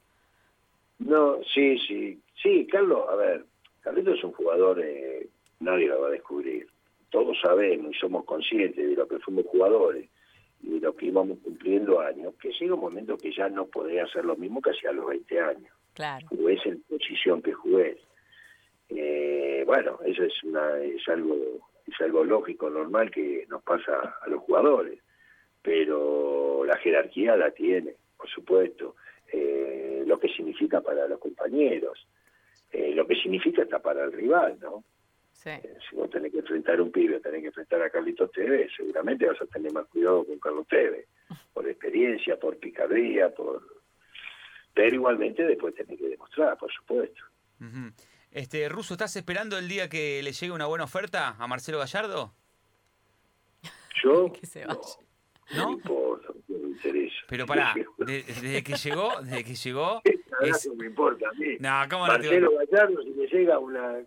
[1.00, 2.20] No, sí, sí.
[2.42, 3.46] Sí, Carlos, a ver,
[3.82, 5.28] Carlitos es un jugador, eh,
[5.60, 6.68] nadie lo va a descubrir
[7.10, 10.10] todos sabemos y somos conscientes de lo que fuimos jugadores
[10.62, 14.04] y de lo que íbamos cumpliendo años, que llega un momento que ya no podría
[14.04, 15.74] hacer lo mismo que hacía a los 20 años.
[15.94, 16.28] Claro.
[16.28, 17.98] Jugués en posición que jugué.
[18.90, 21.36] Eh, bueno, eso es, una, es, algo,
[21.88, 25.00] es algo lógico, normal que nos pasa a los jugadores,
[25.62, 28.96] pero la jerarquía la tiene, por supuesto,
[30.10, 32.08] lo que significa para los compañeros,
[32.72, 34.84] eh, lo que significa hasta para el rival, ¿no?
[35.32, 35.52] Sí.
[35.52, 38.70] Eh, si vos tenés que enfrentar a un pibe, tenés que enfrentar a Carlitos Tevez,
[38.76, 41.08] seguramente vas a tener más cuidado con Carlos Tevez,
[41.54, 43.62] por experiencia, por picardía, por...
[44.74, 47.22] Pero igualmente después tenés que demostrar, por supuesto.
[47.62, 47.92] Ujú.
[48.32, 52.34] Este, Ruso, ¿estás esperando el día que le llegue una buena oferta a Marcelo Gallardo?
[54.04, 54.74] Yo, Que se vaya.
[54.74, 55.09] no
[55.56, 55.72] ¿No?
[55.72, 57.16] importa, no me interesa.
[57.28, 60.02] Pero pará, de- desde que llegó, desde que llegó,
[60.42, 60.64] es...
[60.70, 61.58] que me importa a mí.
[61.60, 64.00] No, ¿cómo no te Marcelo Gallardo, si le llega una...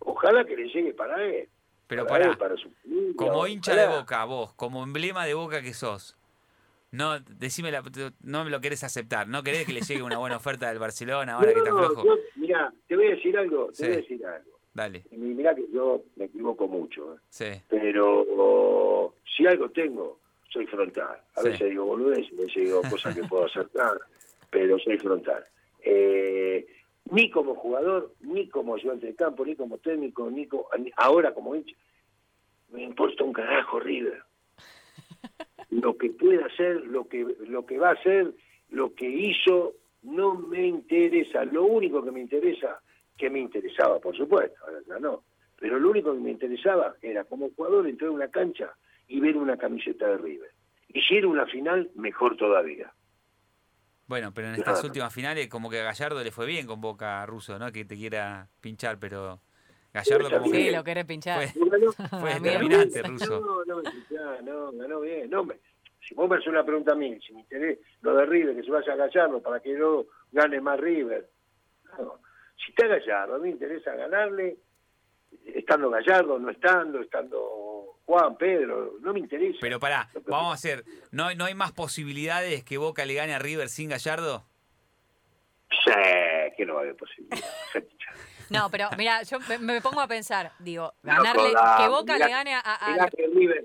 [0.00, 1.48] Ojalá que le llegue para él.
[1.86, 3.86] Pero para pará, él, para su familia, como hincha de.
[3.88, 6.16] Boca, vos, como emblema de Boca que sos,
[6.90, 7.82] no, decime la,
[8.22, 11.34] no me lo querés aceptar, no querés que le llegue una buena oferta del Barcelona
[11.34, 12.04] ahora que está No, flojo.
[12.04, 14.50] yo- mirá, te voy a decir algo, te voy a decir algo.
[14.74, 17.18] Dale, mirá que yo me equivoco mucho, ¿eh?
[17.30, 17.46] sí.
[17.68, 21.18] pero oh, si algo tengo, soy frontal.
[21.36, 21.48] A Sí.
[21.48, 23.98] veces digo boludez, a veces digo cosas que puedo acertar,
[24.50, 25.44] pero soy frontal.
[25.84, 26.66] Eh,
[27.10, 31.32] ni como jugador, ni como ayudante de campo, ni como técnico, ni co- ni- ahora
[31.32, 31.74] como hincha,
[32.70, 34.22] me importa un carajo River.
[35.70, 38.32] Lo que pueda hacer, lo que, lo que va a hacer,
[38.70, 41.44] lo que hizo, no me interesa.
[41.44, 42.80] Lo único que me interesa,
[43.16, 45.24] que me interesaba, por supuesto, ahora ya no,
[45.58, 48.74] pero lo único que me interesaba era como jugador entrar a una cancha
[49.08, 50.50] y ver una camiseta de River.
[50.88, 52.92] Y si era una final, mejor todavía.
[54.06, 54.70] Bueno, pero en Claro.
[54.72, 57.70] estas últimas finales como que a Gallardo le fue bien con Boca Ruso, ¿no?
[57.72, 59.40] Que te quiera pinchar, pero
[59.92, 61.48] Gallardo como Sí, que lo querés pinchar.
[61.48, 63.40] fue, Ganó- fue determinante, Ruso.
[63.40, 65.28] No, no, ya, no, ganó bien.
[65.28, 65.58] No, me-
[66.06, 68.62] si vos me haces una pregunta a mí, si me interesa lo de River, que
[68.62, 71.28] se vaya a Gallardo para que no gane más River.
[71.98, 72.20] No.
[72.56, 74.56] Si está Gallardo, a mí me interesa ganarle,
[75.44, 77.77] estando Gallardo, no estando, estando
[78.08, 79.58] Juan, Pedro, no me interesa.
[79.60, 83.34] Pero pará, vamos a hacer, ¿no, hay- ¿no hay más posibilidades que Boca le gane
[83.34, 84.46] a River sin Gallardo?
[85.84, 85.92] Sí,
[86.56, 87.46] que no va a haber posibilidad.
[88.50, 92.26] No, pero mira, yo me, me pongo a pensar, digo, No ganarle, que Boca mirá-
[92.26, 93.64] le gane a, a- Mirá que River,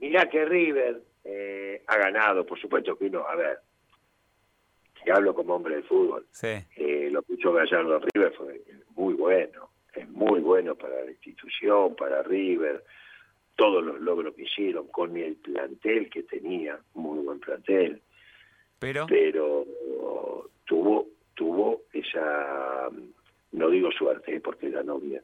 [0.00, 3.58] mirá que River eh, ha ganado, por supuesto que uno, a ver,
[5.02, 6.48] si hablo como hombre de fútbol, Sí.
[6.76, 11.96] eh, lo que hizo Gallardo River fue muy bueno, es muy bueno para la institución,
[11.96, 12.84] para River,
[13.58, 18.00] todos los logros que hicieron con el plantel que tenía, muy buen plantel,
[18.78, 19.66] Pero, pero
[20.64, 22.88] tuvo tuvo esa,
[23.52, 25.22] no digo suerte, porque ganó bien,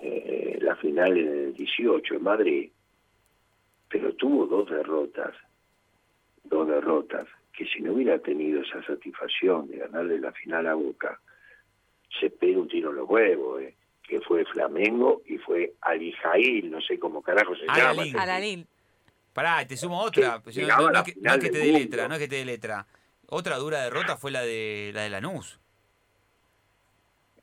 [0.00, 2.70] eh, la final en el 18 en Madrid,
[3.88, 5.34] pero tuvo dos derrotas,
[6.44, 11.20] dos derrotas, que si no hubiera tenido esa satisfacción de ganarle la final a Boca,
[12.20, 13.74] se pega un tiro en los huevos, eh,
[14.10, 17.90] que fue Flamengo y fue Alijail, no sé cómo carajo se llama.
[17.90, 18.18] Alalín.
[18.18, 18.66] a la Lil.
[19.32, 20.34] pará, te sumo otra.
[20.38, 22.34] Que pues no, no- que, no es que te dé letra, no es que te
[22.36, 22.84] dé letra.
[23.28, 25.60] Otra dura derrota fue la de la de Lanús.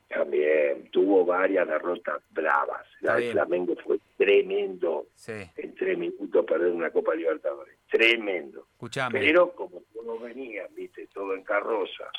[0.09, 2.85] También tuvo varias derrotas bravas.
[3.01, 3.31] La de.
[3.31, 5.07] Flamengo fue tremendo.
[5.15, 7.77] Sí, En tres minutos perder una Copa Libertadores.
[7.89, 8.67] Tremendo.
[8.73, 9.19] escuchame.
[9.19, 12.09] Pero como todos venían, viste, todo en carroza,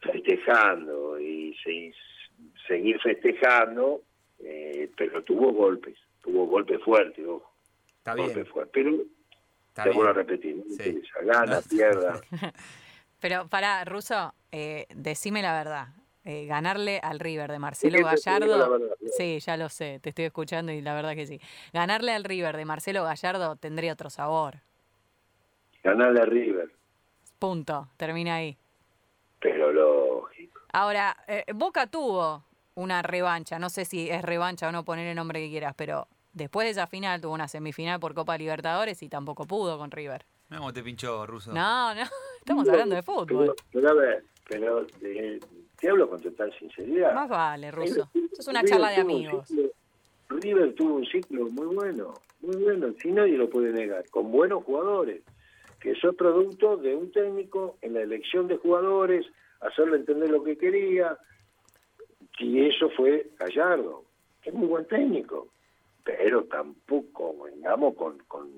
[0.00, 1.92] festejando y se-
[2.66, 4.02] seguir festejando,
[4.40, 7.50] eh, pero tuvo golpes, tuvo golpes fuertes, ojo,
[7.98, 8.72] Está golpes bien, fuertes.
[8.74, 9.02] Pero
[9.68, 11.02] está te vuelvo a repetir, no Sí.
[11.22, 11.62] gana, No.
[11.68, 12.20] pierda.
[13.20, 15.88] Pero pará, Ruso, eh, decime la verdad.
[16.28, 18.70] eh, ganarle al River de Marcelo Gallardo.
[18.78, 18.96] verdad.
[19.16, 21.40] Sí, ya lo sé, te estoy escuchando y la verdad que sí.
[21.72, 24.56] Ganarle al River de Marcelo Gallardo tendría otro sabor.
[25.84, 26.68] Ganarle a River,
[27.38, 28.56] Punto, termina ahí.
[30.80, 35.16] Ahora, eh, Boca tuvo una revancha, no sé si es revancha o no, poner el
[35.16, 39.08] nombre que quieras, pero después de esa final tuvo una semifinal por Copa Libertadores y
[39.08, 40.26] tampoco pudo con River.
[40.50, 41.50] Mira cómo te pinchó, Ruso.
[41.54, 42.02] No, no,
[42.40, 43.54] estamos hablando de fútbol.
[43.72, 45.40] pero a ver, pero eh,
[45.80, 47.14] te hablo con total sinceridad.
[47.14, 48.10] Más vale, Ruso.
[48.12, 49.48] River Eso es una charla de tuvo un amigos.
[49.50, 49.70] ciclo-
[50.28, 52.12] River tuvo un ciclo muy bueno,
[52.42, 55.22] muy bueno, si nadie lo puede negar, con buenos jugadores,
[55.80, 59.24] que eso es producto de un técnico en la elección de jugadores,
[59.60, 61.18] hacerle entender lo que quería,
[62.38, 64.04] y eso fue Gallardo,
[64.42, 65.48] que es muy buen técnico,
[66.04, 68.48] pero tampoco vengamos con, con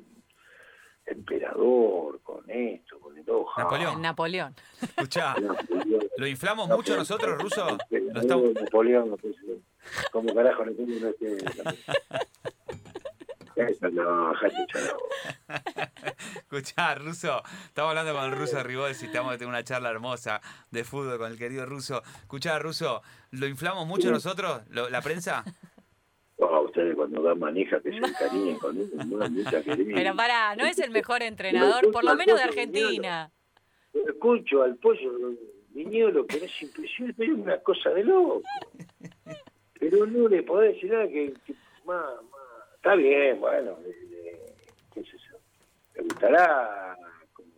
[1.06, 3.46] emperador, con esto, con esto.
[3.56, 4.02] Napoleón.
[4.02, 4.54] Napoleón.
[4.82, 6.08] Escuchá, Napoleón.
[6.16, 7.64] ¿lo inflamos mucho nosotros, Ruso?
[7.64, 8.54] Lo Napoleón, estamos...
[8.54, 9.16] Napoleón,
[10.12, 11.10] como carajo le tengo una.
[13.56, 14.96] Eso no, jate chalo.
[16.36, 20.40] Escuchá, Ruso, estamos hablando con el Ruso Ribos y estamos teniendo una charla hermosa
[20.70, 22.02] de fútbol con el querido Ruso.
[22.20, 23.02] Escuchá, Ruso,
[23.32, 25.44] ¿lo inflamos mucho nosotros, lo- la prensa?
[26.38, 28.90] Oh, ustedes cuando dan manija que se encariñen con él,
[29.30, 29.92] mucha querida.
[29.94, 33.30] Pero pará, no es el mejor entrenador, por lo menos de Argentina.
[33.92, 35.10] escucho al pollo
[35.70, 38.42] Viñolo, que es impresionante, es una cosa de loco.
[39.80, 41.34] Pero no le podés decir nada que,
[41.84, 42.04] más,
[42.76, 43.78] está bien, bueno,
[45.98, 46.96] le gustará
[47.32, 47.50] como,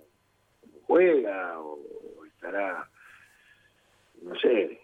[0.87, 1.79] juega o,
[2.27, 2.89] estará,
[4.23, 4.81] no sé,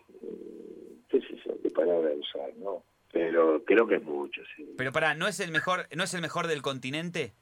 [1.09, 2.83] qué sé yo, qué palabra usar, ¿no?
[3.13, 4.75] Pero creo que es mucho, sí.
[4.77, 7.33] Pero para, ¿no es el mejor, no es el mejor del continente?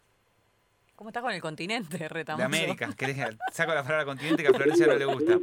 [0.95, 2.39] ¿Cómo está con el continente, Retamoso?
[2.39, 2.91] De América.
[2.97, 3.17] ¿Querés?
[3.53, 5.39] Saco la palabra continente que a Florencia no le gusta.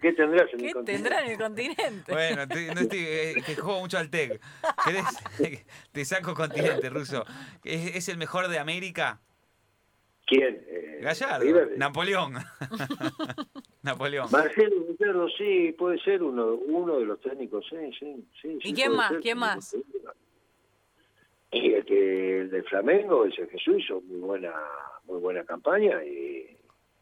[0.00, 0.92] ¿Qué tendrás en ¿Qué el continente?
[0.92, 2.12] tendrá en el continente?
[2.12, 4.40] Bueno, te, no estoy, eh, que juego mucho al TEC.
[4.84, 5.64] ¿Querés?
[5.92, 7.24] Te saco continente, Ruso.
[7.64, 9.20] ¿Es, es el mejor de América?
[10.30, 10.64] ¿Quién?
[10.68, 11.44] Eh, Gallardo.
[11.44, 11.76] River.
[11.76, 12.34] Napoleón.
[13.82, 14.28] Napoleón.
[14.30, 18.28] Marcelo Gallardo, sí, puede ser uno, uno de los técnicos, sí, sí.
[18.40, 19.08] sí ¿Y sí, quién más?
[19.08, 19.20] ser.
[19.20, 19.76] ¿Quién más?
[21.50, 24.54] Y el que el de Flamengo, ese Jesús hizo muy buena,
[25.06, 26.56] muy buena campaña y,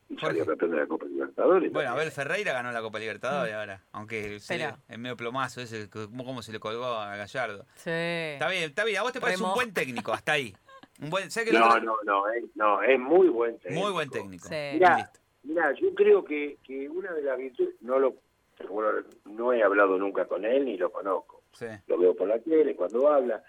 [0.09, 1.71] y salió campeón de la Copa Libertadores.
[1.71, 3.83] Bueno, Abel Ferreira ganó la Copa Libertadores ahora.
[3.93, 7.67] Aunque se es medio plomazo ese, cómo, cómo se le colgó a Gallardo.
[7.75, 7.91] Sí.
[7.91, 9.01] Está bien, está bien.
[9.01, 10.57] A vos te parece un buen técnico, hasta ahí.
[11.01, 13.83] Un buen, ¿sabés que el No, otro- no, no, es, no, es muy buen técnico.
[13.85, 14.49] Muy buen técnico.
[14.49, 14.55] Sí.
[15.45, 18.17] Mirá, yo creo que, que una de las virtudes, no lo
[18.69, 21.43] bueno, no he hablado nunca con él ni lo conozco.
[21.53, 21.67] Sí.
[21.87, 23.43] Lo veo por la tele cuando habla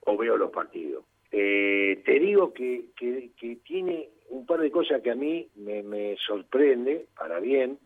[0.00, 1.04] o veo los partidos.
[1.32, 5.82] Eh, te digo que, que, que tiene un par de cosas que a mí me,
[5.82, 7.78] me sorprende, para bien,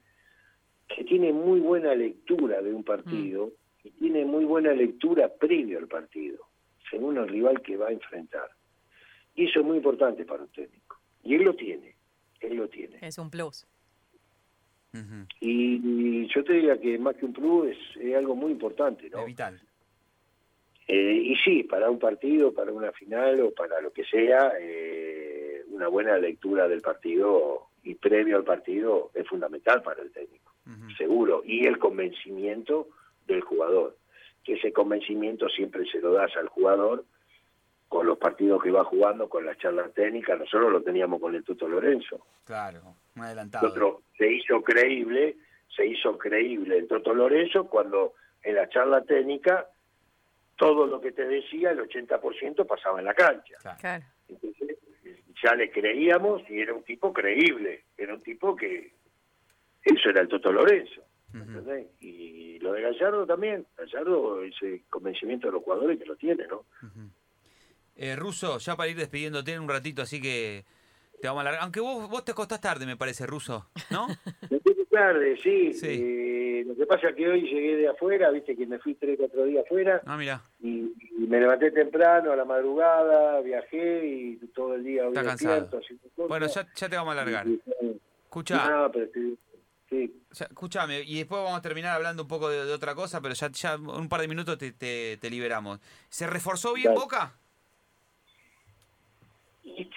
[0.88, 3.52] que tiene muy buena lectura de un partido
[3.84, 6.44] y tiene muy buena lectura previo al partido,
[6.90, 8.50] según el rival que va a enfrentar.
[9.38, 10.98] Y eso es muy importante para un técnico.
[11.22, 11.94] Y él lo tiene,
[12.40, 12.98] él lo tiene.
[13.00, 13.68] Es un plus.
[15.38, 19.08] Y, y yo te diría que más que un plus es, es algo muy importante,
[19.08, 19.20] ¿no?
[19.20, 19.60] Es vital.
[20.88, 25.62] Eh, y sí, para un partido, para una final o para lo que sea, eh,
[25.68, 30.52] una buena lectura del partido y previo al partido es fundamental para el técnico,
[30.96, 31.42] seguro.
[31.44, 32.88] Y el convencimiento
[33.28, 33.96] del jugador,
[34.42, 37.04] que ese convencimiento siempre se lo das al jugador
[37.88, 40.38] con los partidos que va jugando, con las charlas técnicas.
[40.38, 42.26] Nosotros lo teníamos con el Tuto Lorenzo.
[42.44, 42.80] Claro,
[43.16, 43.66] un adelantado.
[43.66, 45.36] Nosotros se hizo creíble,
[45.74, 49.66] se hizo creíble el Toto Lorenzo cuando en la charla técnica
[50.56, 53.56] todo lo que te decía, el 80% pasaba en la cancha.
[53.80, 54.04] Claro.
[54.28, 54.76] Entonces,
[55.42, 58.92] ya le creíamos y era un tipo creíble, era un tipo que
[59.84, 61.02] eso era el Toto Lorenzo.
[61.32, 61.42] Ujú.
[61.42, 61.86] ¿entendés?
[62.00, 66.64] Y lo de Gallardo también, Gallardo ese convencimiento de los jugadores que lo tiene, ¿no?
[67.98, 70.64] Eh, Ruso, ya para ir despidiéndote en un ratito, así que
[71.20, 71.62] te vamos a largar.
[71.64, 74.06] Aunque vos, vos te acostás tarde, me parece, Ruso, ¿no?
[74.50, 75.74] Me tarde, sí.
[75.74, 75.86] Sí.
[75.90, 79.16] Eh, lo que pasa es que hoy llegué de afuera, viste que me fui tres,
[79.18, 80.00] cuatro días afuera.
[80.06, 80.40] Ah, mira.
[80.60, 85.68] y, y me levanté temprano a la madrugada, viajé y todo el día Está cansado.
[86.28, 87.46] Bueno, ya, ya te vamos a largar.
[87.46, 89.38] Y- y- Escuchá, No, pero sí,
[89.88, 90.22] sí.
[90.32, 93.34] ya- escuchame, y después vamos a terminar hablando un poco de, de otra cosa, pero
[93.34, 95.80] ya, ya un par de minutos te, te- te liberamos.
[96.08, 96.98] ¿Se reforzó bien Dale.
[97.00, 97.34] Boca?
[99.76, 99.90] Y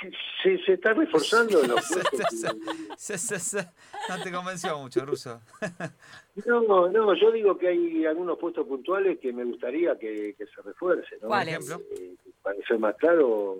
[0.44, 2.56] se, se- está reforzando los puestos.
[2.98, 3.68] Se- se- se-
[4.10, 5.42] No te convenció mucho, Ruso.
[6.46, 10.62] No, no, yo digo que hay algunos puestos puntuales que me gustaría que, que se
[10.64, 11.20] refuercen.
[11.22, 11.40] ¿no?
[11.42, 11.82] Ejemplo.
[11.92, 13.58] Eh, para ser más claro,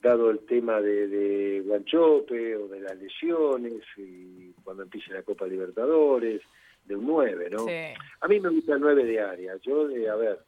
[0.00, 5.46] dado el tema de, de Guanchope o de las lesiones, y cuando empiece la Copa
[5.46, 6.40] Libertadores,
[6.84, 7.66] de un 9, ¿no?
[7.66, 7.94] Sí.
[8.20, 9.56] A mí me gusta el 9 de área.
[9.62, 10.38] Yo, de, a ver,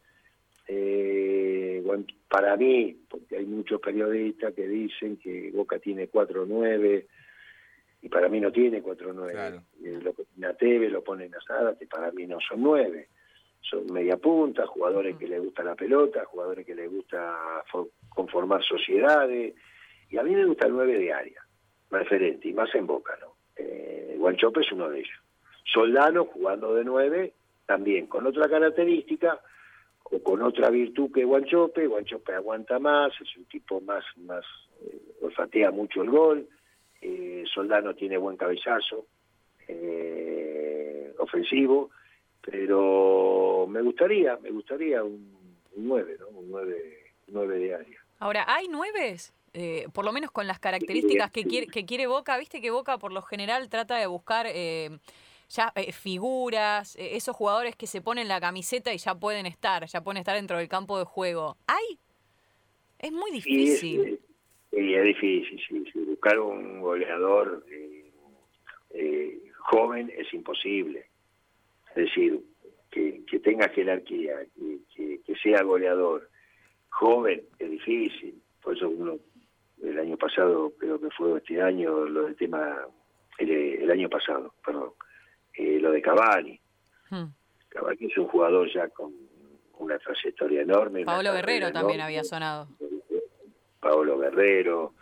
[0.68, 7.06] eh, bueno, para mí, porque hay muchos periodistas que dicen que Boca tiene 4-9,
[8.02, 9.30] y para mí no tiene 4-9.
[9.32, 9.62] Claro.
[9.82, 13.08] Eh, lo pone a Teve, lo ponen a Zárate, para mí no son 9.
[13.62, 18.62] Son media punta, jugadores que les gusta la pelota, jugadores que les gusta fo- conformar
[18.62, 19.54] sociedades.
[20.08, 21.42] Y a mí me gusta el 9 de área,
[21.90, 23.34] referente, y más en Boca, ¿no?
[23.56, 25.18] Eh, Guanchope es uno de ellos.
[25.64, 27.32] Soldano jugando de 9,
[27.66, 29.40] también con otra característica
[30.10, 31.86] o con otra virtud que Guanchope.
[31.86, 34.44] Guanchope aguanta más, es un tipo más, más
[34.82, 36.48] eh, olfatea mucho el gol.
[37.00, 39.06] Eh, Soldano tiene buen cabezazo
[39.68, 41.90] eh, ofensivo,
[42.40, 45.36] pero me gustaría, me gustaría un,
[45.76, 46.28] un 9, ¿no?
[46.28, 47.98] Un 9, 9 de área.
[48.18, 49.34] Ahora, ¿hay nueves?
[49.58, 52.98] Eh, por lo menos con las características que quiere, que quiere Boca, viste que Boca
[52.98, 54.98] por lo general trata de buscar eh,
[55.48, 59.86] ya eh, figuras, eh, esos jugadores que se ponen la camiseta y ya pueden estar,
[59.86, 61.56] ya pueden estar dentro del campo de juego.
[61.66, 61.98] ¿Hay?
[62.98, 64.20] Es muy difícil.
[64.72, 65.98] y es difícil, sí, sí.
[66.04, 68.10] Buscar un goleador eh,
[68.90, 71.06] eh, joven es imposible.
[71.90, 72.40] Es decir,
[72.90, 76.30] que, que tenga jerarquía, que, que, que sea goleador.
[76.90, 78.40] Joven es difícil.
[78.62, 79.18] Por eso uno,
[79.82, 82.86] el año pasado, creo que fue este año, lo del tema
[83.38, 84.90] el, año pasado, perdón,
[85.56, 86.60] eh, lo de Cavani.
[87.10, 87.26] Hmm.
[87.68, 89.12] Cavani es un jugador ya con
[89.78, 91.04] una trayectoria enorme.
[91.04, 92.68] Pablo Guerrero también había sonado.
[93.80, 94.94] Pablo Guerrero,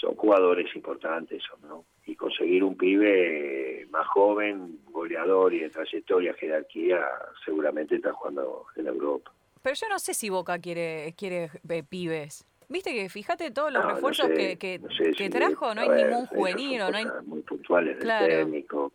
[0.00, 1.84] son jugadores importantes, ¿no?
[2.06, 7.04] Y conseguir un pibe más joven, goleador y de trayectoria, jerarquía,
[7.44, 9.32] seguramente está jugando en Europa.
[9.60, 12.46] Pero yo no sé si Boca quiere, quiere eh, pibes.
[12.68, 17.06] Viste que fíjate todos los refuerzos que, que, trajo, no hay ningún juvenil no hay...
[17.24, 18.92] Muy puntuales del técnico,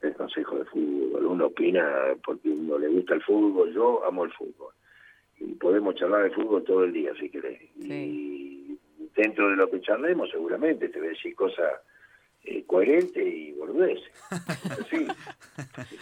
[0.00, 1.26] del Consejo de Fútbol.
[1.26, 4.72] Uno opina porque uno le gusta el fútbol, yo amo el fútbol.
[5.38, 7.60] Y podemos charlar de fútbol todo el día, si querés.
[7.76, 8.78] Y
[9.16, 11.72] dentro de lo que charlemos, seguramente te voy a decir cosas
[12.44, 14.10] eh, coherentes y boludeces.
[14.90, 15.06] Sí.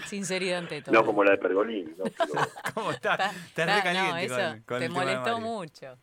[0.07, 0.95] Sinceridad ante todo.
[0.95, 1.93] No como la de Pergolini.
[1.97, 2.05] ¿no?
[2.75, 3.15] ¿Cómo está?
[3.15, 5.99] Está re caliente Te molestó mucho.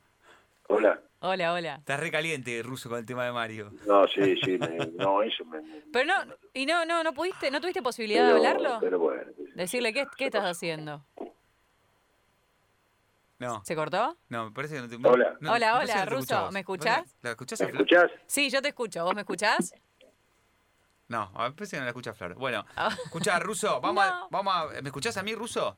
[0.68, 1.00] Hola.
[1.20, 1.76] Hola, hola.
[1.76, 3.72] Estás recaliente, Ruso, con el tema de Mario.
[3.88, 4.60] No, sí, sí,
[4.94, 5.60] no, eso me...
[5.94, 8.78] Pero no, y no, no, no pudiste, no tuviste posibilidad de hablarlo.
[8.80, 9.32] Pero bueno.
[9.56, 11.04] Decirle, ¿qué, qué estás haciendo?
[13.40, 13.64] No.
[13.66, 14.18] ¿Se cortó?
[14.30, 14.96] No, me parece que no te...
[15.08, 15.38] Hola.
[15.42, 17.16] hola, hola, Ruso, ¿me escuchás?
[17.22, 18.12] ¿La escuchás ¿Me escuchás?
[18.26, 19.04] Sí, yo te escucho.
[19.04, 19.74] ¿Vos me escuchás?
[21.08, 22.36] No, a ver si no la escucha Flor.
[22.36, 22.66] Bueno,
[23.06, 24.82] escucha, Ruso, vamos, a, vamos a...
[24.82, 25.78] ¿Me escuchás a mí, Ruso?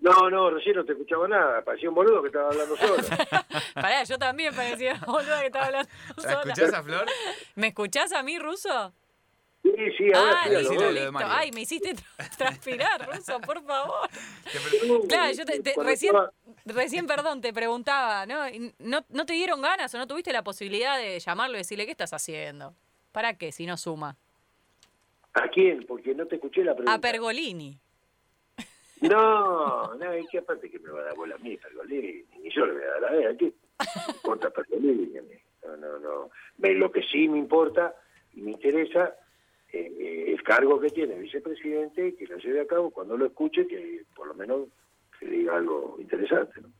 [0.00, 1.62] No, no, recién no te escuchaba nada.
[1.62, 2.96] Parecía un boludo que estaba hablando solo.
[3.74, 6.26] Pará, yo también parecía un boludo que estaba hablando solo.
[6.26, 7.06] ¿La escuchás a Flor?
[7.54, 8.94] ¿Me escuchás a mí, Ruso?
[9.62, 10.54] Sí, sí, ahora ah, sí.
[10.56, 11.18] Listo, listo.
[11.22, 11.94] Ay, me hiciste
[12.38, 14.08] transpirar, Ruso, por favor.
[15.06, 16.14] claro, yo te, recién,
[16.64, 18.44] recién, perdón, te preguntaba, ¿no?
[18.78, 19.04] ¿no?
[19.10, 22.14] ¿No te dieron ganas o no tuviste la posibilidad de llamarlo y decirle qué estás
[22.14, 22.74] haciendo?
[23.12, 24.16] ¿Para qué, si no suma?
[25.34, 25.84] ¿A quién?
[25.86, 26.94] Porque no te escuché la pregunta.
[26.94, 27.78] A Pergolini.
[29.00, 32.50] No, no, y que aparte que me va a dar bola a mí, Pergolini, ni
[32.50, 33.52] yo le voy a dar a él, ¿qué
[34.08, 35.12] importa Pergolini?
[35.64, 36.30] No, no, no.
[36.58, 37.94] Lo que sí me importa
[38.34, 39.14] y me interesa
[39.72, 43.26] eh, eh, el cargo que tiene el vicepresidente, que lo lleve a cabo cuando lo
[43.26, 44.68] escuche, que por lo menos
[45.18, 46.60] se diga algo interesante.
[46.60, 46.70] ¿no?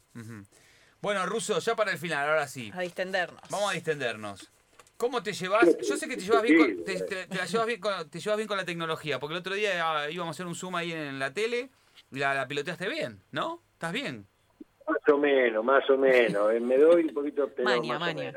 [1.00, 2.70] Bueno, Ruso, ya para el final, ahora sí.
[2.74, 3.40] A distendernos.
[3.48, 4.50] Vamos a distendernos.
[4.98, 5.78] ¿Cómo te llevas?
[5.78, 6.96] Yo sé que te llevas bien con, te,
[7.46, 10.34] llevas bien con, te llevas bien con la tecnología, porque el otro día ah, íbamos
[10.34, 11.70] a hacer un zoom ahí en la tele
[12.10, 13.62] y la, piloteaste bien, ¿no?
[13.72, 14.26] ¿Estás bien?
[14.86, 16.52] Más o menos, más o menos.
[16.52, 18.32] Eh, me doy un poquito, pero maña, más maña.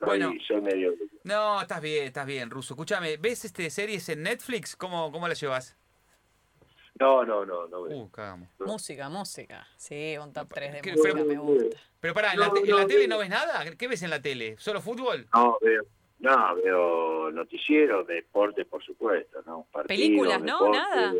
[0.00, 0.94] Bueno, soy medio...
[1.24, 2.74] no, estás bien, estás bien, Ruso.
[2.74, 4.74] Escúchame, ¿ves este series en Netflix?
[4.76, 5.78] ¿Cómo, cómo la llevas?
[6.98, 7.82] No, no, no, no.
[7.82, 8.48] Uh, cagamos.
[8.58, 9.66] Música, música.
[9.76, 11.76] Sí, un top 3 de música pero, me gusta.
[12.00, 13.64] Pero pará, ¿en la, en la tele no ves nada?
[13.76, 14.56] ¿Qué ves en la tele?
[14.58, 15.26] ¿Solo fútbol?
[15.32, 15.82] No, veo.
[16.18, 19.66] No, veo noticieros, deporte, por supuesto, ¿no?
[19.88, 20.70] Películas, ¿no?
[20.70, 21.12] Nada.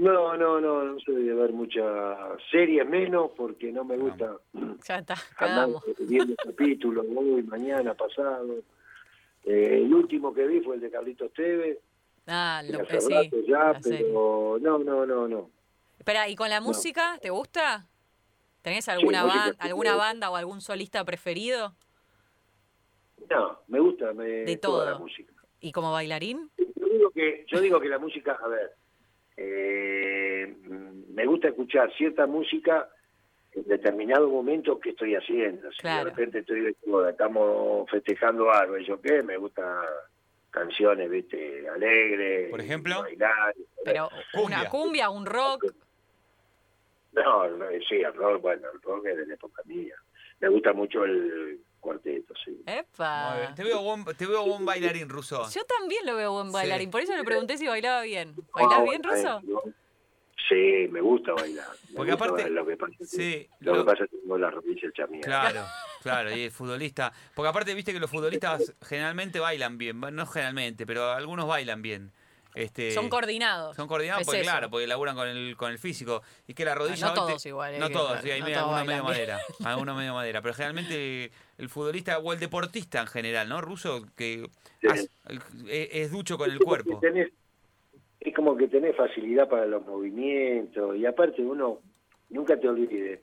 [0.00, 2.16] No, no, no, no soy de ver muchas
[2.50, 4.34] series menos porque no me gusta.
[4.88, 5.84] Ya está, quedamos.
[5.98, 8.60] Viendo capítulos hoy, mañana, pasado.
[9.44, 11.76] Eh, el último que vi fue el de Carlitos Tevez.
[12.26, 13.12] Ah, lo que sí.
[13.46, 15.50] Ya, pero no, no, no, no.
[15.98, 17.18] Espera, ¿y con la música?
[17.20, 17.86] ¿Te gusta?
[18.62, 21.74] ¿Tenés alguna, alguna banda o algún solista preferido?
[23.28, 24.82] No, me gusta me, de todo.
[24.82, 25.34] la música.
[25.60, 26.50] ¿Y como bailarín?
[26.56, 28.79] Yo digo que, yo digo que la música, a ver,
[29.42, 30.54] eh,
[31.14, 32.90] me gusta escuchar cierta música
[33.52, 35.72] en determinado momento que estoy haciendo.
[35.72, 36.76] Si de repente estoy
[37.08, 39.78] estamos festejando algo, y yo qué, me gustan
[40.50, 42.50] canciones, viste, alegres.
[42.50, 43.00] Por ejemplo.
[43.00, 43.54] Bailar.
[43.82, 45.72] Pero una cumbia, un rock.
[47.12, 47.44] No,
[47.88, 49.96] sí, el rock, bueno, el rock es de la época mía.
[50.38, 52.62] Me gusta mucho el cuarteto, sí.
[52.66, 53.52] ¡Epa!
[53.56, 55.48] Te veo, buen, te veo buen bailarín ruso.
[55.50, 58.34] Yo también lo veo buen bailarín, por eso le pregunté si bailaba bien.
[58.54, 59.42] ¿Bailás bien, ruso?
[60.48, 61.68] Sí, me gusta bailar.
[61.94, 65.20] Porque aparte, lo que pasa, sí, lo, que pasa es que tengo la rodilla chamía.
[65.20, 65.64] Claro,
[66.02, 67.12] claro, y el futbolista.
[67.34, 70.00] Porque aparte, viste que los futbolistas generalmente bailan bien.
[70.00, 72.12] No generalmente, pero algunos bailan bien.
[72.54, 73.76] Este, son coordinados.
[73.76, 76.22] Son coordinados porque, claro, porque laburan con el, con el físico.
[76.48, 77.06] Y que la rodilla.
[77.06, 77.78] no todos igual.
[77.78, 79.38] No todos, sí, hay algunos medio madera.
[79.64, 80.42] Algunos medio madera.
[80.42, 83.60] Pero generalmente el futbolista o el deportista en general, ¿no?
[83.60, 84.48] Ruso, que
[85.68, 87.00] es, ducho con el cuerpo.
[88.20, 90.96] es como que tenés facilidad para los movimientos.
[90.96, 91.80] Y aparte, uno,
[92.30, 93.20] nunca te olvides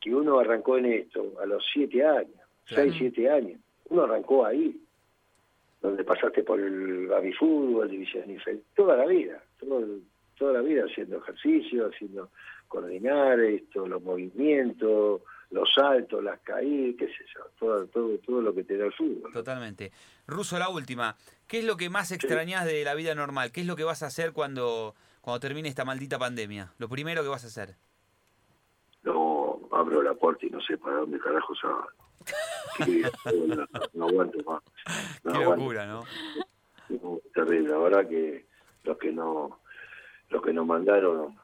[0.00, 3.60] que uno arrancó en esto a los siete años, seis, siete años.
[3.90, 4.80] Uno arrancó ahí
[5.82, 11.88] donde pasaste por el fútbol, división inferior, toda la vida, toda la vida haciendo ejercicio,
[11.88, 12.30] haciendo
[12.68, 15.20] coordinar esto, los movimientos,
[15.54, 18.92] los saltos, las caídas, qué sé yo, todo, todo, todo lo que te da el
[18.92, 19.32] fútbol.
[19.32, 19.92] Totalmente.
[20.26, 21.16] Ruso, la última.
[21.46, 23.52] ¿Qué es lo que más extrañas de la vida normal?
[23.52, 26.72] ¿Qué es lo que vas a hacer cuando, cuando termine esta maldita pandemia?
[26.78, 27.76] Lo primero que vas a hacer.
[29.04, 31.86] No, abro la puerta y no sé para dónde carajo se va
[33.92, 34.62] no, aguanto más.
[35.22, 36.04] Qué locura, ¿no?
[37.32, 37.68] terrible.
[37.68, 38.46] La verdad que
[38.82, 39.60] los que no,
[40.30, 41.38] los que nos mandaron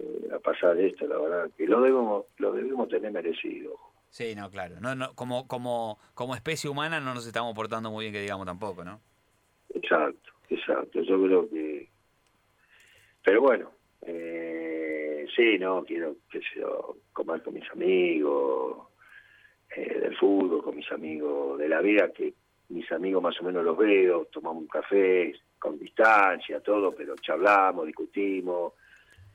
[0.00, 3.76] eh, a pasar esto, la verdad que lo debemos, lo debemos tener merecido.
[4.10, 4.80] Sí, no, claro.
[4.80, 8.46] No, no, como, como, como especie humana no nos estamos portando muy bien, que digamos
[8.46, 9.00] tampoco, ¿no?
[9.74, 11.00] Exacto, exacto.
[11.02, 11.88] Yo creo que.
[13.22, 13.70] Pero bueno,
[14.02, 18.88] eh, sí, no, quiero, qué sé yo, comer con mis amigos
[19.76, 22.34] eh, del fútbol, con mis amigos de la vida, que
[22.70, 27.86] mis amigos más o menos los veo, tomamos un café con distancia, todo, pero charlamos,
[27.86, 28.72] discutimos,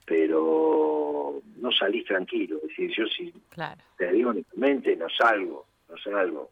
[0.06, 2.58] pero no salís tranquilo.
[2.58, 3.34] Es decir, yo sí,
[3.98, 6.52] te digo honestamente, no salgo, no salgo.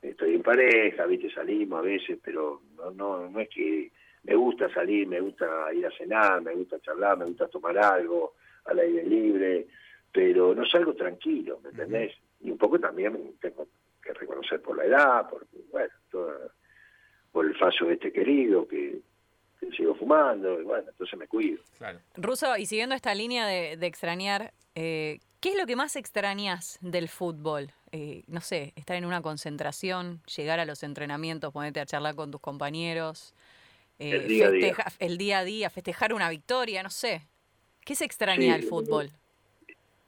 [0.00, 4.72] Estoy en pareja, viste, salimos a veces, pero no, no, no es que me gusta
[4.72, 9.04] salir, me gusta ir a cenar, me gusta charlar, me gusta tomar algo al aire
[9.04, 9.66] libre,
[10.10, 12.14] pero no salgo tranquilo, ¿me entendés?
[12.40, 13.68] Y un poco también tengo
[14.02, 15.92] que reconocer por la edad, por, bueno,
[17.30, 19.00] por el fallo este querido que,
[19.76, 21.62] sigo fumando, y bueno, entonces me cuido.
[22.16, 27.08] Ruso, y siguiendo esta línea de, extrañar, eh, ¿qué es lo que más extrañas del
[27.08, 27.72] fútbol?
[27.92, 32.30] Eh, no sé, estar en una concentración, llegar a los entrenamientos, ponerte a charlar con
[32.30, 33.34] tus compañeros,
[33.98, 34.48] eh, el, día
[34.98, 37.22] el día a día, festejar una victoria, no sé.
[37.84, 39.10] ¿Qué se extraña del fútbol?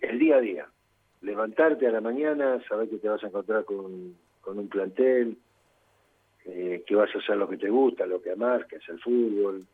[0.01, 0.69] El día a día.
[1.21, 5.37] Levantarte a la mañana, saber que te vas a encontrar con, con un plantel,
[6.45, 9.01] eh, que vas a hacer lo que te gusta, lo que amas, que es el
[9.01, 9.65] fútbol,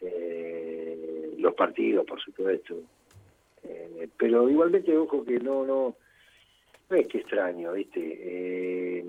[0.00, 2.76] eh, los partidos, por supuesto.
[3.62, 5.96] Eh, pero igualmente, ojo, que no, no,
[6.90, 8.00] no es que extraño, ¿viste?
[8.02, 9.04] Eh,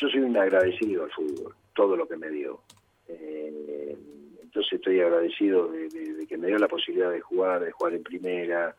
[0.00, 2.60] yo soy un agradecido al fútbol, todo lo que me dio.
[3.06, 8.02] entonces estoy agradecido de, de, que me dio la posibilidad de jugar, de jugar en
[8.02, 8.74] primera,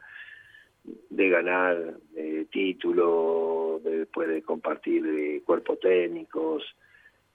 [0.84, 1.94] de ganar
[2.52, 6.64] títulos, después de compartir cuerpos técnicos,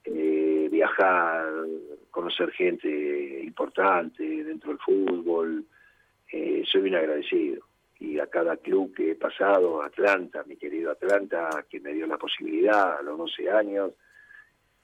[0.07, 1.53] eh, viajar,
[2.11, 5.65] conocer gente importante dentro del fútbol.
[6.33, 7.65] Eh, soy bien agradecido.
[7.99, 12.19] Y a cada club que he pasado, Atlanta, mi querido Atlanta, que me dio la
[12.19, 13.93] posibilidad a los 12 años,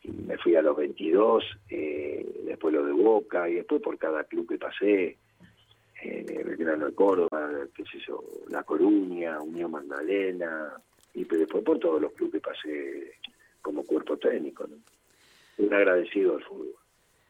[0.03, 4.25] y me fui a los 22, eh, después lo de Boca, y después por cada
[4.25, 5.19] club que pasé,
[6.03, 10.73] eh, Belgrano de Córdoba, qué sé yo, La Coruña, Unión Magdalena,
[11.15, 13.15] y después por todos los clubes que pasé
[13.61, 14.67] como cuerpo técnico.
[14.67, 14.77] ¿no?
[15.65, 16.75] Un agradecido al fútbol.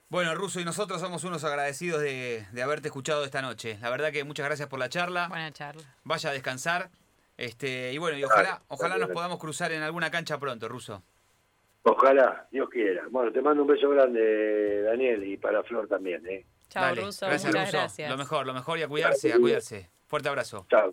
[0.08, 3.78] Bueno, Russo, y nosotros somos unos agradecidos de, haberte escuchado esta noche.
[3.80, 5.28] La verdad que muchas gracias por la charla.
[5.28, 5.82] Buena charla.
[6.04, 6.90] Vaya a descansar.
[7.38, 11.02] Este, y bueno, y ojalá, ojalá nos podamos cruzar en alguna cancha pronto, Russo.
[11.84, 13.04] Ojalá, Dios quiera.
[13.10, 16.44] Bueno, te mando un beso grande, Daniel, y para Flor también, ¿eh?
[16.68, 17.26] Chao, Russo.
[17.26, 18.10] Gracias, Muchas gracias.
[18.10, 19.90] Lo mejor, lo mejor y a cuidarse, a cuidarse.
[20.06, 20.66] Fuerte abrazo.
[20.68, 20.90] Chao.